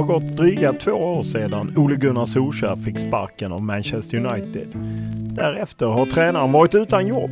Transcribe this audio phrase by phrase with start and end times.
[0.00, 4.68] har gått dryga två år sedan Ole Gunnar Solskjaer fick sparken av Manchester United.
[5.34, 7.30] Därefter har tränaren varit utan jobb.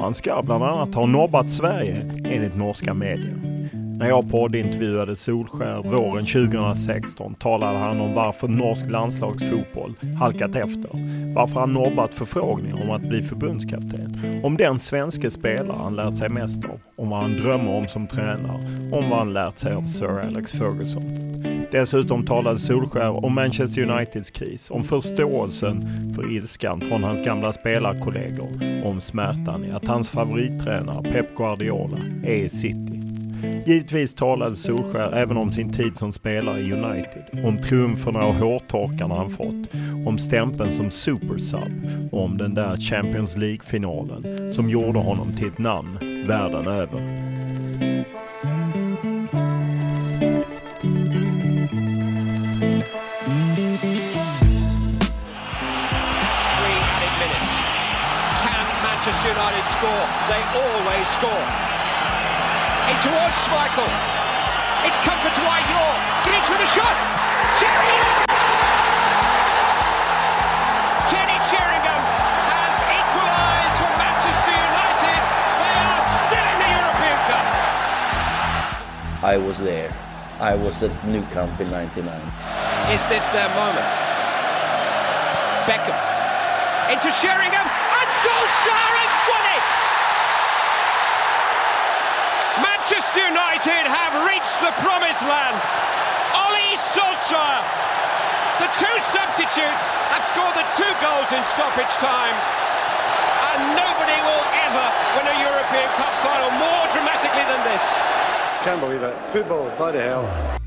[0.00, 3.34] Han ska bland annat ha nobbat Sverige enligt norska medier.
[3.98, 10.90] När jag poddintervjuade Solskär våren 2016 talade han om varför norsk landslagsfotboll halkat efter.
[11.34, 14.20] Varför han nobbat förfrågningar om att bli förbundskapten.
[14.42, 16.80] Om den svenska spelare han lärt sig mest av.
[16.96, 18.90] Om vad han drömmer om som tränare.
[18.92, 21.02] Om vad han lärt sig av Sir Alex Ferguson.
[21.74, 28.48] Dessutom talade Solskär om Manchester Uniteds kris, om förståelsen för ilskan från hans gamla spelarkollegor,
[28.84, 33.00] om smärtan i att hans favorittränare Pep Guardiola är i City.
[33.66, 39.14] Givetvis talade Solskär även om sin tid som spelare i United, om triumferna och hårtorkarna
[39.14, 39.74] han fått,
[40.06, 45.58] om stämpeln som supersub och om den där Champions League-finalen som gjorde honom till ett
[45.58, 47.34] namn världen över.
[59.84, 60.06] Score?
[60.32, 61.44] They always score.
[62.88, 63.90] In towards Schmeichel.
[64.88, 65.92] It's comfort to Ayor.
[66.24, 66.96] Giggs with a shot.
[67.60, 68.24] Sheringham!
[71.12, 72.02] Kenny Sheringham
[72.48, 75.20] has equalised for Manchester United.
[75.60, 77.46] They are still in the European Cup.
[79.24, 79.92] I was there.
[80.40, 82.08] I was at New Camp in 99.
[82.88, 83.88] Is this their moment?
[85.68, 86.14] Beckham
[86.92, 89.64] into Sheringham and Solskjaer has won it!
[92.84, 95.56] Manchester United have reached the promised land.
[96.36, 97.64] Oli Solskjaer,
[98.60, 102.36] the two substitutes, have scored the two goals in stoppage time.
[103.56, 104.86] And nobody will ever
[105.16, 107.84] win a European Cup final more dramatically than this.
[108.68, 109.16] Can't believe it.
[109.32, 110.60] Football, bloody hell.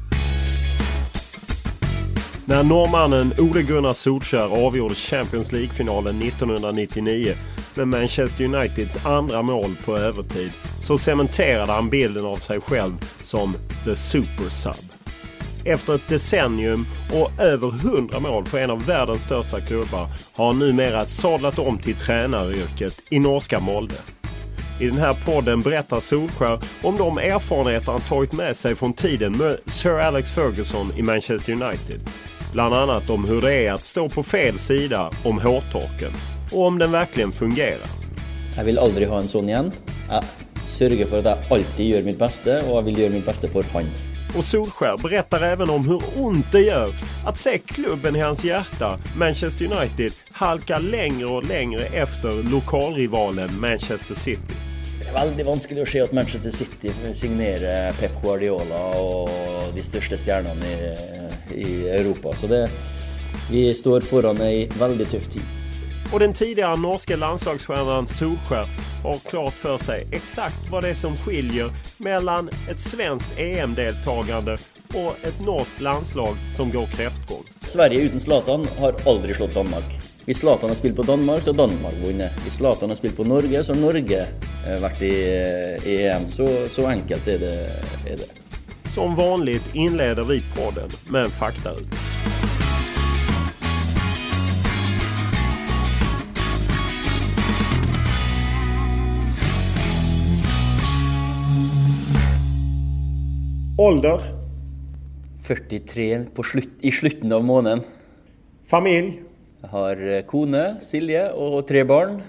[2.50, 7.35] När norrmannen Ole Gunnar Solskjaer avgjorde Champions League-finalen 1999
[7.75, 13.56] med Manchester Uniteds andra mål på övertid så cementerade han bilden av sig själv som
[13.85, 14.91] the super sub.
[15.66, 20.59] Efter ett decennium och över 100 mål för en av världens största klubbar har han
[20.59, 23.96] numera sadlat om till tränaryrket i norska Molde.
[24.79, 29.38] I den här podden berättar Solskjaer om de erfarenheter han tagit med sig från tiden
[29.38, 32.02] med Sir Alex Ferguson i Manchester United.
[32.58, 36.12] Bland annat om hur det är att stå på fel sida om hårtorken
[36.52, 37.90] och om den verkligen fungerar.
[38.56, 39.70] Jeg vil aldri ha en sånn igjen.
[40.09, 40.24] Jeg
[40.66, 43.70] sørger for at jeg alltid gjør mitt beste, og jeg vil gjøre mitt beste for
[43.76, 43.92] han.
[44.38, 46.94] Och Solskjaer berättar även om hur ont det gör
[47.26, 54.16] att se klubben i hans hjärta, Manchester United, halka längre och längre efter lokalrivalen Manchester
[54.16, 54.56] City.
[55.08, 59.30] Det er veldig vanskelig å se at Manchester City signerer Pep Guardiola og
[59.72, 62.34] de største stjernene i, i Europa.
[62.36, 62.66] Så det,
[63.48, 65.48] vi står foran ei veldig tøff tid.
[66.12, 68.68] Och den tidigare norska landslagsstjärnan Solskär
[69.04, 74.58] har klart för sig exakt vad det är som skiljer mellan ett svenskt EM-deltagande
[74.94, 77.44] och ett norskt landslag som går kräftgång.
[77.64, 80.16] Sverige utan Zlatan har aldrig slått Danmark.
[80.28, 82.32] Hvis Zlatan har spilt på Danmark, så har Danmark vunnet.
[82.44, 84.26] Hvis Zlatan har spilt på Norge, så har Norge
[84.68, 85.12] eh, vært i,
[85.88, 86.26] i EM.
[86.28, 87.53] Så, så enkelt är det,
[88.03, 88.28] är det.
[88.91, 91.88] Som vanligt inleder vi podden med en faktaut.
[103.78, 104.28] Ålder?
[105.47, 107.82] 43 på slutt, i slutten av måneden.
[108.68, 109.22] Familj?
[109.58, 112.20] Jeg har eh, kone, Silje, og tre barn.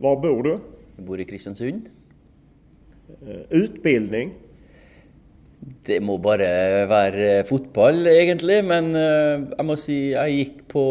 [0.00, 0.54] Var bor du?
[0.96, 1.90] Jeg bor i Kristiansund.
[3.20, 4.32] Eh, Utbildning?
[5.84, 8.62] Det må bare være fotball, egentlig.
[8.64, 10.84] Men eh, jeg må si jeg gikk på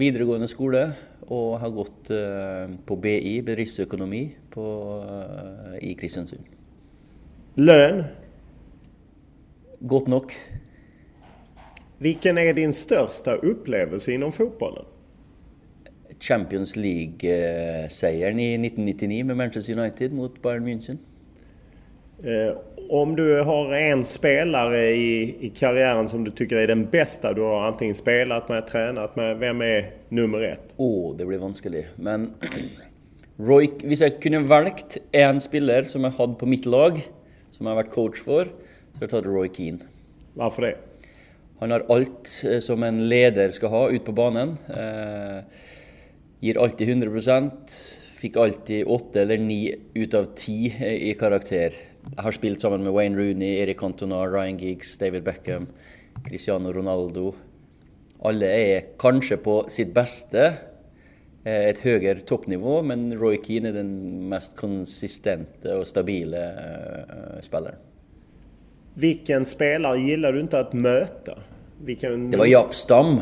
[0.00, 0.88] videregående skole
[1.30, 4.64] og har gått eh, på BI, bedriftsøkonomi, på,
[5.06, 6.50] eh, i Kristiansund.
[7.62, 8.02] Lön?
[9.86, 10.34] Godt nok.
[12.02, 14.84] Vilken är din största upplevelse inom fotbollen?
[16.20, 20.98] Champions League-seieren i 1999 med Manchester United mot Bayern München.
[22.22, 22.56] Eh,
[22.88, 27.40] om du har en spelare i, i karriären som du tycker är den bästa du
[27.40, 30.74] har antingen spelat med, tränat med, vem är nummer ett?
[30.76, 31.86] Å, det blir vanskelig.
[31.96, 32.30] Men
[33.36, 36.96] Roy, hvis jeg kunne valgt én spiller som jeg hadde på mitt lag,
[37.50, 39.84] som jeg har vært coach for, så hadde jeg tatt Roy Keane.
[40.34, 40.78] Varför det?
[41.60, 44.56] Han har alt eh, som en leder skal ha ut på banen.
[44.72, 45.40] Eh,
[46.40, 47.50] gir alltid 100
[48.20, 51.76] Fikk alltid åtte eller ni ut av ti eh, i karakter.
[52.00, 55.68] Jeg har spilt sammen med Wayne Rooney, Erik Cantona, Ryan Giggs, David Beckham,
[56.24, 57.34] Cristiano Ronaldo.
[58.24, 60.46] Alle er kanskje på sitt beste
[61.44, 63.94] eh, et høyere toppnivå, men Roy Keane er den
[64.32, 66.48] mest konsistente og stabile
[67.44, 67.46] spelaren.
[67.50, 67.89] spilleren.
[68.94, 71.38] Vilken spelare gillar du inte att möta?
[71.84, 72.30] Vilken...
[72.30, 73.20] Det var Japp Stam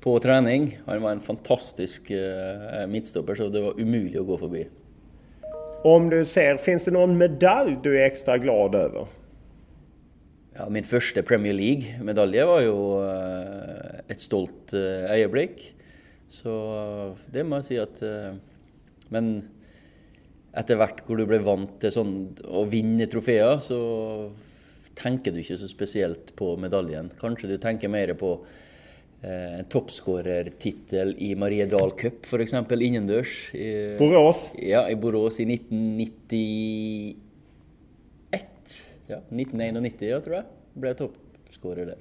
[0.00, 0.80] på träning.
[0.86, 4.66] Han var en fantastisk eh, mittstopper, så det var umulig å gå forbi.
[5.84, 9.06] Om du ser, finns det någon medalj du är extra glad över?
[10.58, 15.60] Ja, min første Premier League-medalje var jo eh, et stolt eh, øyeblikk.
[16.34, 16.52] Så
[17.30, 18.34] det må jeg si at eh,
[19.08, 19.30] Men
[20.58, 22.12] etter hvert hvor du ble vant til sånn
[22.44, 23.78] å vinne trofeer, så
[24.98, 27.10] tenker du ikke så spesielt på medaljen.
[27.20, 28.32] Kanskje du tenker mer på
[29.22, 32.52] eh, en toppskårertittel i Mariedal Cup, f.eks.
[32.80, 33.54] innendørs.
[33.54, 34.48] I, Borås?
[34.58, 37.16] Ja, i Borås i 1991.
[39.08, 40.44] Ja, 1991, ja, tror jeg.
[40.78, 41.96] Ble toppskårer der.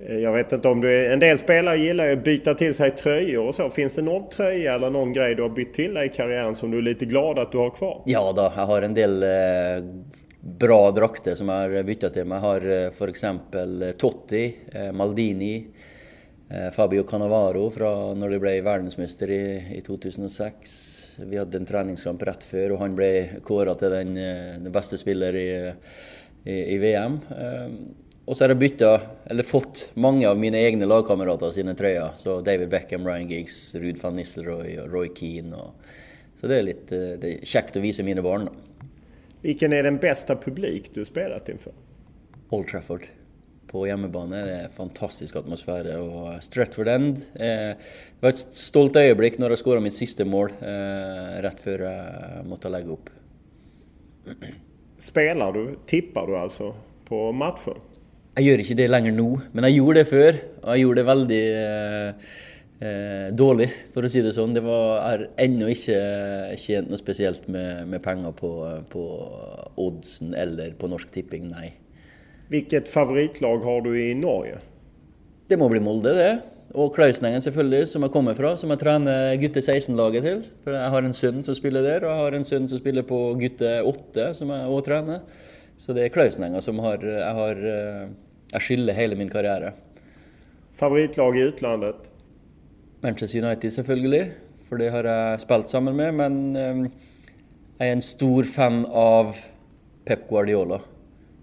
[0.00, 1.10] Eh, Jag vet inte om du är...
[1.12, 3.70] En del spelare gillar ju att byta till sig tröjor och så.
[3.70, 6.70] Finns det någon tröja eller någon grej du har bytt till dig i karriären som
[6.70, 8.02] du är lite glad att du har kvar?
[8.06, 9.28] Ja da, jeg har en del eh,
[10.44, 12.24] bra drakter som jag har bytt till.
[12.24, 15.66] Man har för exempel eh, Totti, eh, Maldini,
[16.48, 21.00] eh, Fabio Cannavaro från när de blev världsmästare i, i 2006.
[21.18, 24.14] Vi hade en träningskamp rätt för och han blev korad till den,
[24.64, 25.72] den bästa spelaren i,
[26.44, 27.20] i, i VM.
[28.24, 32.08] Och så har jag bytta, eller fått, många av mina egna lagkamrater sina tröjor.
[32.16, 35.56] Så David Beckham, Ryan Giggs, Ruud van Nistelrooy och Roy Keane.
[35.56, 35.74] Och,
[36.40, 37.16] så det är lite...
[37.16, 38.44] det är käckt att visa mina barn.
[38.44, 38.52] Då.
[39.44, 41.72] Vilken är den bästa publik du spelat inför?
[42.48, 43.06] Old Trafford
[43.68, 44.38] på hjemmebane.
[44.46, 45.98] Det er fantastisk atmosfære.
[46.00, 50.54] Og Stratford End eh, Det var et stolt øyeblikk når jeg skåra mitt siste mål
[50.64, 53.12] eh, rett før jeg måtte legge opp.
[54.96, 55.76] Spelar du?
[55.92, 56.72] Tippar du alltså
[57.04, 57.76] på matcher?
[58.38, 60.42] Jeg gjør ikke det lenger nå, men jeg gjorde det før.
[60.62, 62.40] Og jeg gjorde det veldig eh, eh,
[63.36, 64.54] dårlig, for å si det sånn.
[64.56, 65.98] Det var, har ennå ikke
[66.60, 68.50] tjent noe spesielt med, med penger på,
[68.92, 69.04] på
[69.80, 71.70] oddsen eller på Norsk Tipping, nei.
[72.52, 74.58] Vilket favoritlag har du i Norge?
[75.48, 76.32] Det må bli Molde, det.
[76.74, 78.54] Og Klausenengen, selvfølgelig, som jeg kommer fra.
[78.60, 80.40] Som jeg trener gutte 16-laget til.
[80.64, 83.06] For jeg har en sønn som spiller der, og jeg har en sønn som spiller
[83.06, 85.20] på gutte 8, som jeg òg trener.
[85.78, 88.02] Så det er Klausenenga som har Jeg har eh,
[88.52, 89.72] Jeg skylder hele min karriere.
[90.74, 92.10] Favoritlag i utlandet?
[93.04, 94.24] Manchester United, selvfølgelig.
[94.68, 96.12] For det har jeg spilt sammen med.
[96.16, 96.82] Men eh,
[97.78, 99.36] jeg er en stor fan av
[100.06, 100.80] Pep Guardiola.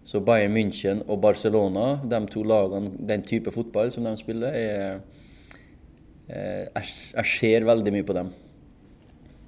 [0.03, 4.95] Så Bayern München og Barcelona, de to lagene, den type fotball som de spiller, er
[6.27, 8.31] eh, jeg, jeg ser veldig mye på dem.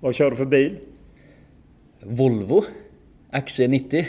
[0.03, 0.77] Vad kör du för bil?
[2.03, 2.63] Volvo
[3.31, 4.05] XC90.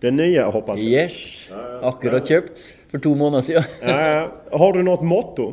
[0.00, 1.04] Det nya hoppas jag.
[1.04, 1.50] Yes.
[1.82, 2.60] Akkurat kjøpt
[2.90, 3.64] for to måneder siden.
[3.82, 4.58] Ja, ja.
[4.58, 5.52] Har du något motto?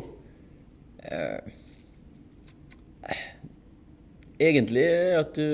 [4.42, 5.46] Egentlig at du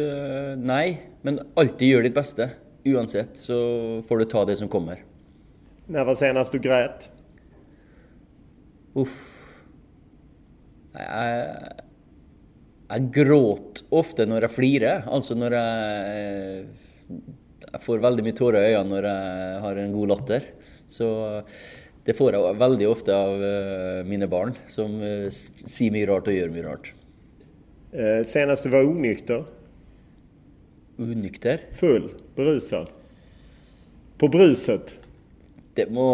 [0.64, 2.49] Nei, men alltid gjør ditt beste.
[2.88, 3.59] Uansett så
[4.09, 5.02] får du ta det som kommer.
[5.88, 7.09] När var senast du grät?
[8.95, 9.16] Uff.
[10.92, 11.73] Jeg,
[12.88, 15.09] jeg gråter ofte når jeg flirer.
[15.09, 16.68] Altså når jeg
[17.68, 20.47] Jeg får veldig mye tårer i øynene når jeg har en god latter.
[20.88, 21.09] Så
[22.09, 26.37] det får jeg veldig ofte av eh, mine barn, som eh, sier mye rart og
[26.38, 26.88] gjør mye rart.
[27.92, 29.45] Eh, senast du var onykter?
[30.99, 31.62] Unykter?
[31.73, 32.11] Full?
[32.37, 32.90] Berusad?
[34.18, 34.99] På bruset?
[35.78, 36.09] Det må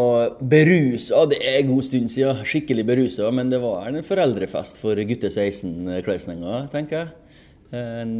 [0.45, 2.43] berusa, det er en god stund siden.
[2.47, 3.31] Skikkelig berusa.
[3.33, 7.09] Men det var en foreldrefest for gutte 16-kløsninger, tenker jeg.
[7.75, 8.12] En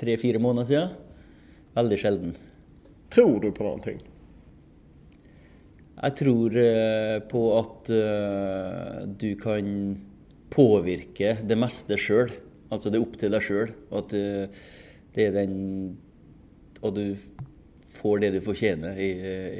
[0.00, 0.94] tre-fire måneder siden.
[1.74, 2.36] Veldig sjelden.
[3.12, 3.96] Tror du på noe?
[6.04, 6.56] Jeg tror
[7.34, 7.90] på at
[9.20, 9.68] du kan
[10.54, 12.30] påvirke det meste sjøl.
[12.72, 13.74] Altså det er opp til deg sjøl.
[13.94, 15.58] At det er den
[16.82, 17.04] Og du
[17.94, 19.10] får det du fortjener, i,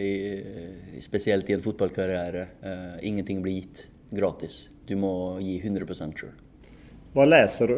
[0.04, 2.46] i, spesielt i en fotballkarriere.
[2.64, 4.64] Uh, ingenting blir gitt gratis.
[4.88, 5.86] Du må gi 100
[6.18, 6.32] sjøl.
[7.14, 7.76] Hva leser du?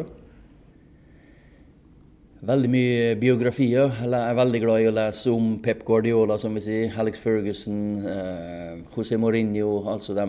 [2.47, 3.93] Veldig mye biografier.
[4.03, 7.81] Jeg er veldig glad i å lese om Pep Guardiola, som vi sier, Alex Ferguson,
[8.05, 9.83] uh, José Mourinho.
[9.93, 10.27] Altså de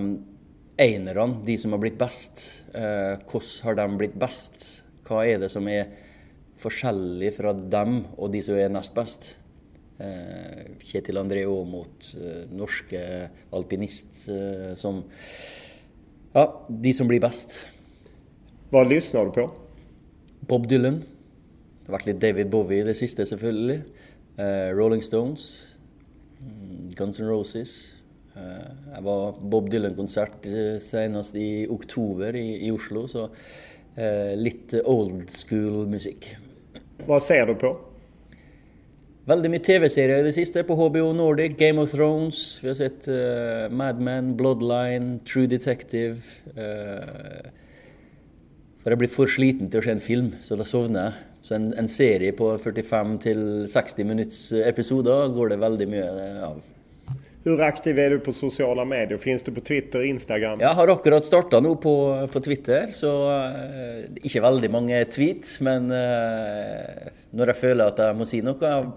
[0.79, 2.45] enerne, de som har blitt best.
[2.73, 4.69] Uh, hvordan har de blitt best?
[5.09, 5.89] Hva er det som er
[6.61, 9.31] forskjellig fra dem og de som er nest best?
[9.99, 12.13] Uh, Kjetil André Aamodt,
[12.55, 13.01] norske
[13.57, 14.29] alpinist
[14.79, 15.03] som
[16.35, 17.57] Ja, de som blir best.
[18.71, 19.47] Hva lytter du på?
[20.49, 21.01] Bob Dylan.
[21.01, 23.81] Det har vært litt David Bowie det siste, selvfølgelig.
[24.77, 25.49] Rolling Stones.
[26.39, 27.79] Mm, Guns N' Roses.
[28.39, 33.27] Jeg var Bob Dylan-konsert eh, senest i oktober i, i Oslo, så
[33.99, 36.31] uh, litt old school musikk.
[37.09, 37.75] Hva ser du på?
[39.29, 41.59] Veldig mye TV-serier det siste på HBO Nordic.
[41.61, 42.61] Game of Thrones.
[42.63, 43.05] Vi har sett
[43.69, 46.17] Mad Men, Bloodline, True Detective.
[48.81, 51.29] for jeg blir for sliten til å se en film, så da sovner jeg.
[51.45, 56.09] Så en, en serie på 45-60 minutts episoder går det veldig mye
[56.49, 56.59] av.
[57.45, 59.19] Hur aktiv är du på sociala medier?
[59.19, 60.61] Finns du på Twitter, Instagram?
[60.61, 65.83] Jag har akkurat startat nu på, på, Twitter, så uh, inte väldigt många tweets, Men
[65.83, 65.89] uh,
[67.31, 68.91] när jag känner att jag måste säga något, jag,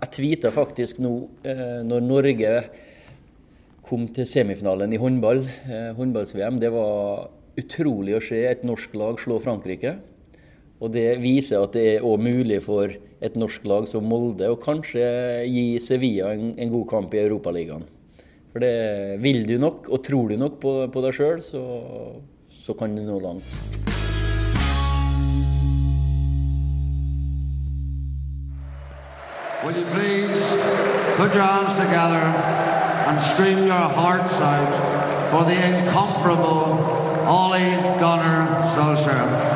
[0.00, 2.64] jag tweetar faktiskt nu uh, när Norge
[3.90, 6.60] kom till semifinalen i håndball, eh, handbolls-VM.
[6.60, 9.96] Det var otroligt att se ett norskt lag slå Frankrike.
[10.80, 12.88] Og det viser at det er òg mulig for
[13.20, 15.04] et norsk lag som Molde å kanskje
[15.44, 17.84] gi Sevilla en, en god kamp i Europaligaen.
[18.50, 21.60] For det vil du nok, og tror du nok på, på deg sjøl, så,
[22.48, 23.60] så kan du nå langt.
[29.60, 30.40] Will you please
[31.20, 32.24] put your hands together
[33.04, 36.80] and scream your hearts out for the incomparable
[37.28, 39.49] Ollie Gunnar Solskjaer.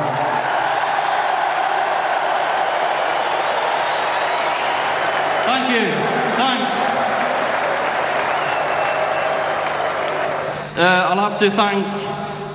[10.77, 11.85] Uh, I'll have to thank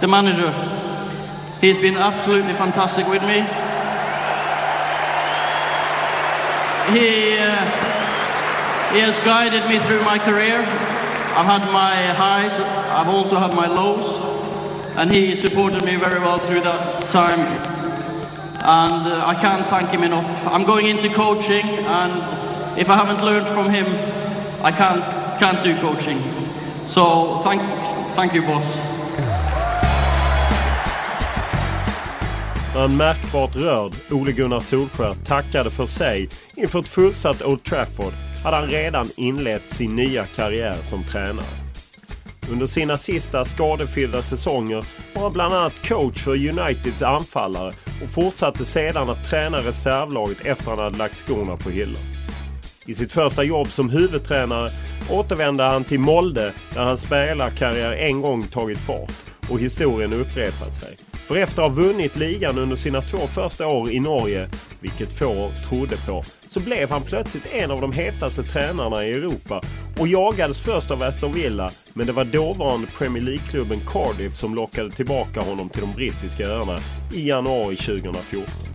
[0.02, 0.52] the manager.
[1.62, 3.40] He's been absolutely fantastic with me.
[6.92, 7.64] He, uh,
[8.92, 10.58] he has guided me through my career.
[10.60, 14.04] I've had my highs, I've also had my lows,
[14.96, 17.40] and he supported me very well through that time.
[18.62, 20.26] And uh, I can't thank him enough.
[20.46, 23.86] I'm going into coaching, and if I haven't learned from him,
[24.62, 26.20] I can't, can't do coaching.
[26.86, 27.62] So thank,
[28.14, 29.00] thank you boss.
[32.76, 38.12] En märkbart rörd Ole Gunnar Solskjö tackade för sig inför ett fullsatt Old Trafford
[38.44, 41.46] hade han redan inlett sin nya karriär som tränare.
[42.50, 48.64] Under sina sista skadefyllda säsonger var han bland annat coach för Uniteds anfallare och fortsatte
[48.64, 52.02] sedan att träna reservlaget efter han hade lagt skorna på hyllan.
[52.86, 54.70] I sitt första jobb som huvudtränare
[55.10, 59.12] återvände han till Molde där hans spelarkarriär en gång tagit fart
[59.48, 60.96] och historien upprepat sig.
[61.12, 65.52] För efter att ha vunnit ligan under sina två första år i Norge, vilket få
[65.68, 69.62] trodde på, så blev han plötsligt en av de hetaste tränarna i Europa
[69.98, 74.90] och jagades först av Aston Villa, men det var dåvarande Premier League-klubben Cardiff som lockade
[74.90, 76.78] tillbaka honom till de brittiska öarna
[77.14, 78.69] i januari 2014.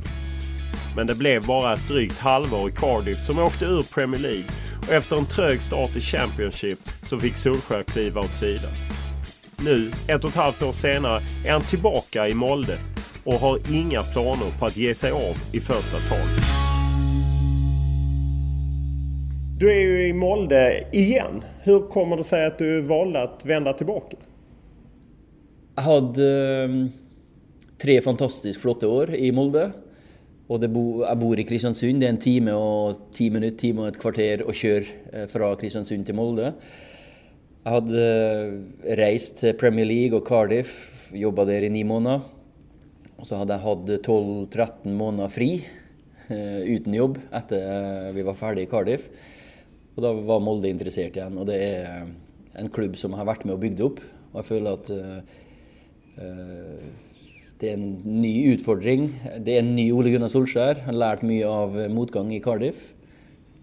[0.95, 4.45] Men det blev bara ett drygt halvår i Cardiff som åkte ur Premier League
[4.87, 8.71] och efter en trög start i Championship så fick Solskjaer kliva åt sidan.
[9.57, 12.77] Nu, ett och ett halvt år senare, är han tillbaka i Molde.
[13.23, 16.43] och har inga planer på att ge sig av i första taget.
[19.59, 21.43] Du är ju i Molde igen.
[21.61, 24.17] Hur kommer det sig att du valde att vända tillbaka?
[25.75, 26.31] Jag hade
[26.63, 26.89] ehm,
[27.81, 29.71] tre fantastiskt flotta år i Molde.
[30.47, 31.99] Och det bo, jag bor i Kristiansund.
[31.99, 35.57] Det är en timme och tio minuter, timme och ett kvarter att köra eh, från
[35.57, 36.53] Kristiansund till Molde.
[37.63, 38.01] Jag hade
[38.85, 42.21] eh, rest till Premier League och Cardiff, jobbat där i nio månader.
[43.15, 45.67] Och så hade jag haft 12-13 månader fri
[46.27, 49.09] eh, utan jobb efter vi var färdiga i Cardiff.
[49.95, 52.07] Och då var Molde intresserad igen och det är
[52.53, 53.99] en klubb som har varit med och byggt upp.
[54.31, 55.17] Och jag känner att uh,
[57.59, 59.21] det är en ny utfordring.
[59.39, 60.75] Det är en ny Ole Gunnar Solskjær.
[60.75, 62.93] Han har lärt mycket av motgång i Cardiff.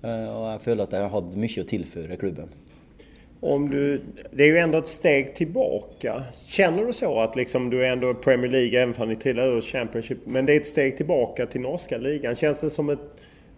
[0.04, 2.48] Uh, och jag känner att jag har haft mycket att tillföra klubben.
[3.40, 6.22] Om du, det är ju ändå ett steg tillbaka.
[6.46, 9.60] Känner du så att liksom du är ändå Premier League, även om ni trillar ur
[9.60, 12.36] Championship, men det är ett steg tillbaka till norska ligan.
[12.36, 13.00] Känns det som ett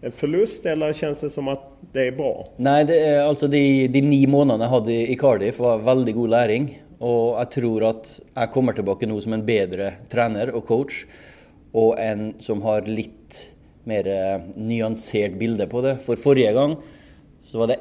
[0.01, 2.47] en förlust eller känns det som att det är bra?
[2.57, 6.29] Nej, det är, alltså de, de nio månaderna jag hade i Cardiff var väldigt god
[6.29, 6.83] läring.
[7.05, 11.05] Och jag tror att jag kommer tillbaka nu som en bättre tränare och coach.
[11.71, 13.35] Och en som har lite
[13.83, 15.97] mer eh, nyanserad bilder på det.
[15.97, 16.77] För förra gången
[17.43, 17.79] så var det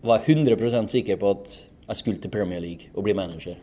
[0.00, 3.58] var jag 100% säker på att jag skulle till Premier League och bli manager.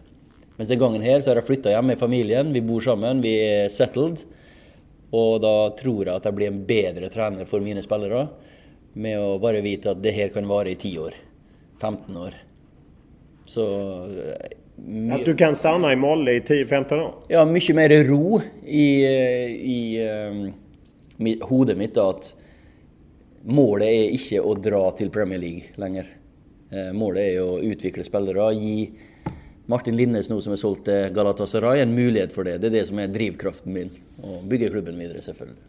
[0.56, 3.50] Men den gången här så har jag flyttat hem med familjen, vi bor samman, vi
[3.50, 4.20] är settled.
[5.10, 8.28] Och då tror jag att jag blir en bättre tränare för mina spelare
[8.94, 11.14] med att bara veta att det här kan vara i 10 år,
[11.82, 12.34] 15 år.
[13.48, 13.98] Så...
[14.04, 17.14] Eh, att du kan stanna i Molle i 10-15 år?
[17.28, 19.06] Ja, mycket mer ro i,
[19.56, 20.54] i um,
[21.50, 22.36] huvudet mitt att
[23.42, 26.06] målet är inte att dra till Premier League längre.
[26.74, 28.90] Uh, målet är att utveckla spelare, ge
[29.66, 32.58] Martin Linnes nu som är sålt till Galatasaray en möjlighet för det.
[32.58, 33.90] Det är det som är drivkraften min.
[34.22, 35.60] Och bygga klubben vidare selvfølgelig.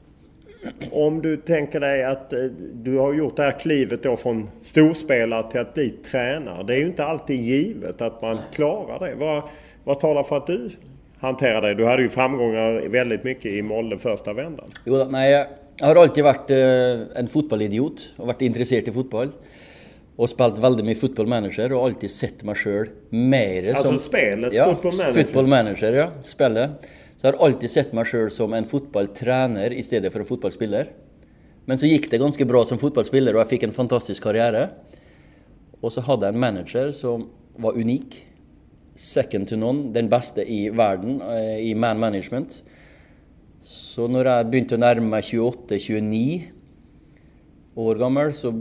[0.91, 2.39] Om du tänker dig att eh,
[2.75, 6.63] du har gjort det här klivet då från storspelare till att bli tränare.
[6.63, 9.15] Det är ju inte alltid givet att man klarar det.
[9.15, 9.43] Vad,
[9.85, 10.71] vad talar för att du
[11.19, 11.75] hanterar det?
[11.75, 14.67] Du hade ju framgångar väldigt mycket i Molde första vändan.
[14.85, 15.47] Jo, nej,
[15.79, 19.29] jag har alltid varit eh, en fotbollidiot och varit intresserad i fotboll
[20.17, 23.93] och spelat väldigt mycket football manager och alltid sett mig själv mer alltså som...
[23.93, 24.53] Alltså spelet?
[24.53, 25.13] Ja, manager?
[25.13, 26.09] Football manager, ja.
[26.23, 26.71] Spelet.
[27.25, 30.87] Så jag har alltid sett mig själv som en fotbollstränare istället för en fotbollsspelare.
[31.65, 34.73] Men så gick det ganska bra som fotbollsspelare och jag fick en fantastisk karriär.
[35.81, 38.27] Och så hade jag en manager som var unik.
[38.95, 42.63] Second to none, den bästa i världen eh, i man management.
[43.63, 46.43] Så när jag började närma mig 28-29
[47.75, 48.53] år gammal så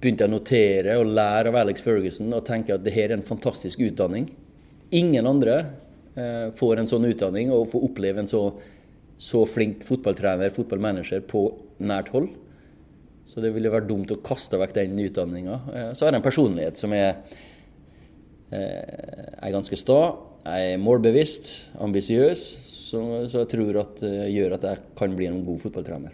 [0.00, 3.22] började jag notera och lära av Alex Ferguson och tänka att det här är en
[3.22, 4.36] fantastisk utbildning.
[4.90, 5.64] Ingen andra
[6.14, 8.52] Eh, får en sån utbildning och får uppleva en så,
[9.18, 12.28] så flink fotbollstränare, fotballmanager, på närt håll.
[13.26, 15.52] Så det ville vara dumt att kasta bort den utbildningen.
[15.52, 18.58] Eh, så har jag en personlighet som är, eh,
[19.38, 20.16] är ganska ganske sta.
[20.78, 25.60] Målbevisst, ambitiös, så, så, jag tror att det gör att jag kan bli en god
[25.60, 26.12] fotbollstränare.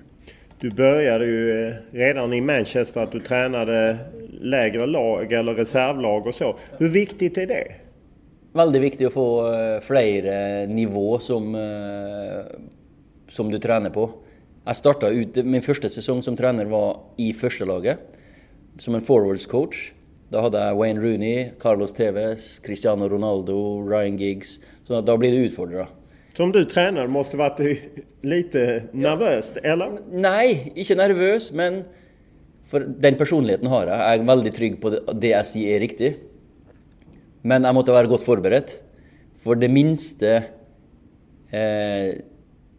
[0.60, 3.98] Du började ju redan i Manchester att du tränade
[4.40, 6.56] lägre lag eller reservlag och så.
[6.78, 7.87] Hur viktigt är det?
[8.52, 12.58] Väldigt viktigt att få eh, fler nivå som, eh,
[13.28, 14.10] som du tränar på.
[14.64, 17.98] Jag startade ut, min första säsong som tränare var i första laget
[18.78, 19.92] som en forwards coach.
[20.28, 24.60] Då hade jag Wayne Rooney, Carlos Tevez, Cristiano Ronaldo, Ryan Giggs.
[24.84, 25.88] Så då blev det utfordrat.
[26.34, 27.80] Som du tränare måste varit
[28.20, 29.98] lite nervöst, eller?
[30.10, 31.84] Nej, inte nervös, men
[32.66, 33.98] för den personligheten har jag.
[33.98, 36.27] Jag är väldigt trygg på det jag säger är riktigt.
[37.42, 38.70] Men jag måste vara godt förberedd.
[39.40, 42.14] För det minsta eh,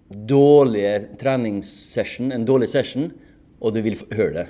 [0.09, 3.11] dåliga träningssession, en dålig session,
[3.59, 4.47] och du vill höra det.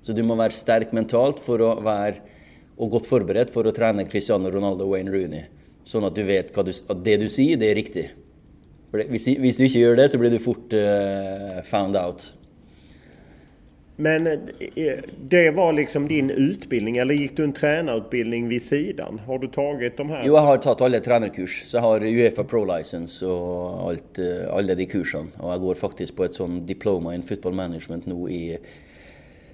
[0.00, 2.14] Så du måste vara stark mentalt för att vara
[2.76, 5.42] och godt förberedd för att träna Cristiano Ronaldo och Wayne Rooney.
[5.84, 8.06] Så att du vet att det du säger, det är riktigt.
[8.92, 12.34] Hvis, hvis, du inte gör det så blir du fort uh, found out.
[14.00, 14.32] Men eh,
[14.74, 19.20] eh, det var liksom din utbildning eller gick du en tränarutbildning vid sidan?
[19.26, 20.22] Har du tagit de här?
[20.26, 21.62] Jo, jag har tagit alla tränarkurs.
[21.66, 25.26] Så jag har Uefa Pro License och allt, eh, alla de kurserna.
[25.38, 28.58] Och jag går faktiskt på ett sånt diploma i football management nu i,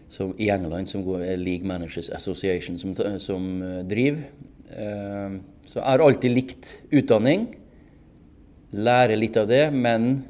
[0.09, 4.22] som, i England som går League Managers Association som, som driver.
[5.64, 7.46] Så jag har alltid likt utbildning
[8.70, 10.22] lära lite av det, men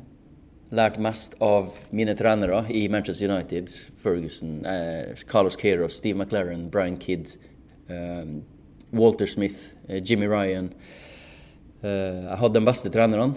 [0.70, 3.68] lärt mest av mina tränare i Manchester United.
[4.02, 7.28] Ferguson, eh, Carlos Queiroz, Steve McLaren, Brian Kidd,
[7.88, 8.40] eh,
[8.90, 10.70] Walter Smith, eh, Jimmy Ryan.
[11.82, 13.34] Eh, jag hade den bästa tränaren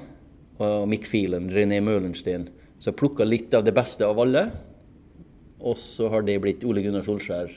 [0.58, 2.48] og Mick Phelan, René Møhlenstein.
[2.80, 4.50] Så plukka litt av det beste av alle.
[5.60, 7.52] Och så har det blivit Ole Gunnar Solskjær,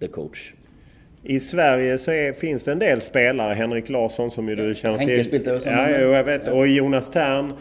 [0.00, 0.52] the coach.
[1.22, 4.98] I Sverige så är, finns det en del spelare, Henrik Larsson som ju du känner
[4.98, 5.24] Henke till.
[5.24, 6.48] spelade också ja, jag vet.
[6.48, 7.52] Och Jonas Tern.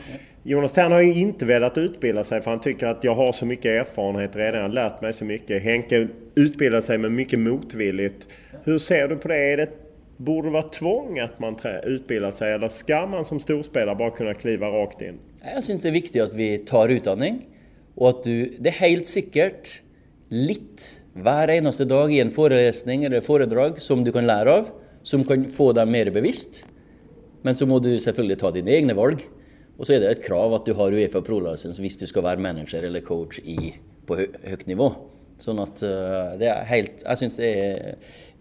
[0.45, 3.45] Jonas Tern har ju inte velat utbilda sig för han tycker att jag har så
[3.45, 5.63] mycket erfarenhet redan, jag har lärt mig så mycket.
[5.63, 8.27] Henke utbildar sig men mycket motvilligt.
[8.63, 9.35] Hur ser du på det?
[9.35, 9.69] Är det
[10.17, 14.33] borde det vara tvång att man utbildar sig eller ska man som storspelare bara kunna
[14.33, 15.19] kliva rakt in?
[15.55, 17.41] Jag syns det är viktigt att vi tar utbildning
[17.95, 19.81] och att du Det är helt säkert
[20.27, 24.67] lite hver eneste dag i en föreläsning eller föredrag som du kan lära av,
[25.03, 26.65] som kan få dig mer bevisst.
[27.41, 29.15] Men så måste du självklart ta dina egna val.
[29.77, 32.43] Og så er det et krav at du har Uefa Pro-lisens hvis du skal være
[32.45, 33.73] manager eller coach i,
[34.05, 34.91] på hø høyt nivå.
[35.41, 37.95] Sånn at eh, det er helt Jeg syns det er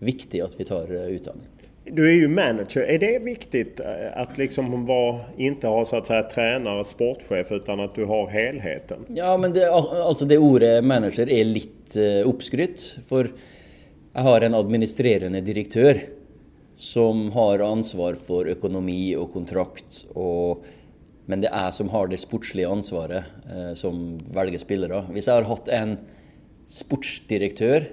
[0.05, 1.49] viktig at vi tar eh, utdanning.
[1.85, 2.83] Du är ju manager.
[2.83, 7.81] Är det viktigt eh, att liksom vara, inte ha så att säga tränare, sportchef utan
[7.81, 9.07] att du har helheten?
[9.09, 12.85] Ja, men det, al- altså det ordet manager er litt uh, oppskrytt.
[13.09, 13.33] For
[14.13, 16.05] jeg har en administrerende direktør
[16.77, 20.05] som har ansvar for økonomi og kontrakt.
[20.15, 20.63] Og,
[21.31, 25.05] men det er jeg som har det sportslige ansvaret, eh, som velger spillere.
[25.15, 25.97] Hvis jeg har hatt en
[26.73, 27.87] sportsdirektør,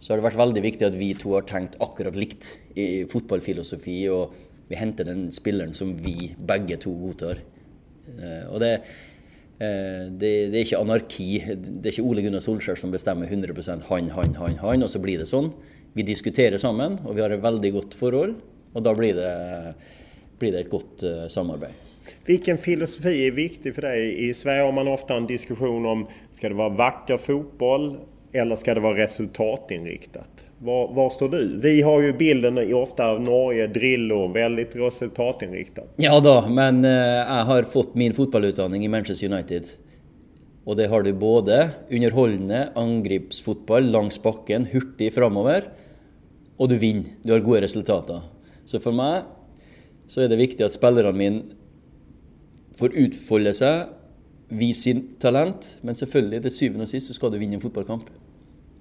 [0.00, 4.00] så har det vært veldig viktig at vi to har tenkt akkurat likt i fotballfilosofi,
[4.12, 4.34] og
[4.68, 7.42] vi henter den spilleren som vi begge to godtar.
[8.18, 8.72] Eh, Og det,
[9.60, 11.30] eh, det, det er ikke anarki.
[11.46, 13.54] Det er ikke Ole Gunnar Solskjær som bestemmer 100
[13.88, 15.52] han, han, han, han, og så blir det sånn.
[15.96, 18.36] Vi diskuterer sammen, og vi har et veldig godt forhold.
[18.76, 19.30] Og da blir det,
[20.38, 21.72] blir det et godt eh, samarbeid.
[22.26, 24.28] Vilken filosofi är viktig för dig?
[24.28, 27.98] I Sverige har man ofta en diskussion om ska det vara vacker fotboll
[28.32, 30.46] eller ska det vara resultatinriktat?
[30.58, 31.60] Var, var står du?
[31.62, 35.92] Vi har ju bilden ofta av Norge, Drillo, väldigt resultatinriktat.
[35.96, 39.68] Ja da, men eh, jeg har fått min fotballutdanning i Manchester United.
[40.66, 45.68] Og det har du både underholdende angripsfotball langs bakken, hurtig framover,
[46.58, 47.12] og du vinner.
[47.22, 48.24] Du har gode resultater.
[48.66, 49.28] Så for meg
[50.06, 51.56] så er det viktig at spillerne mine
[52.78, 53.92] får utfolde seg,
[54.46, 58.10] vise sin talent, men selvfølgelig til syvende og sist så skal du vinne en fotballkamp.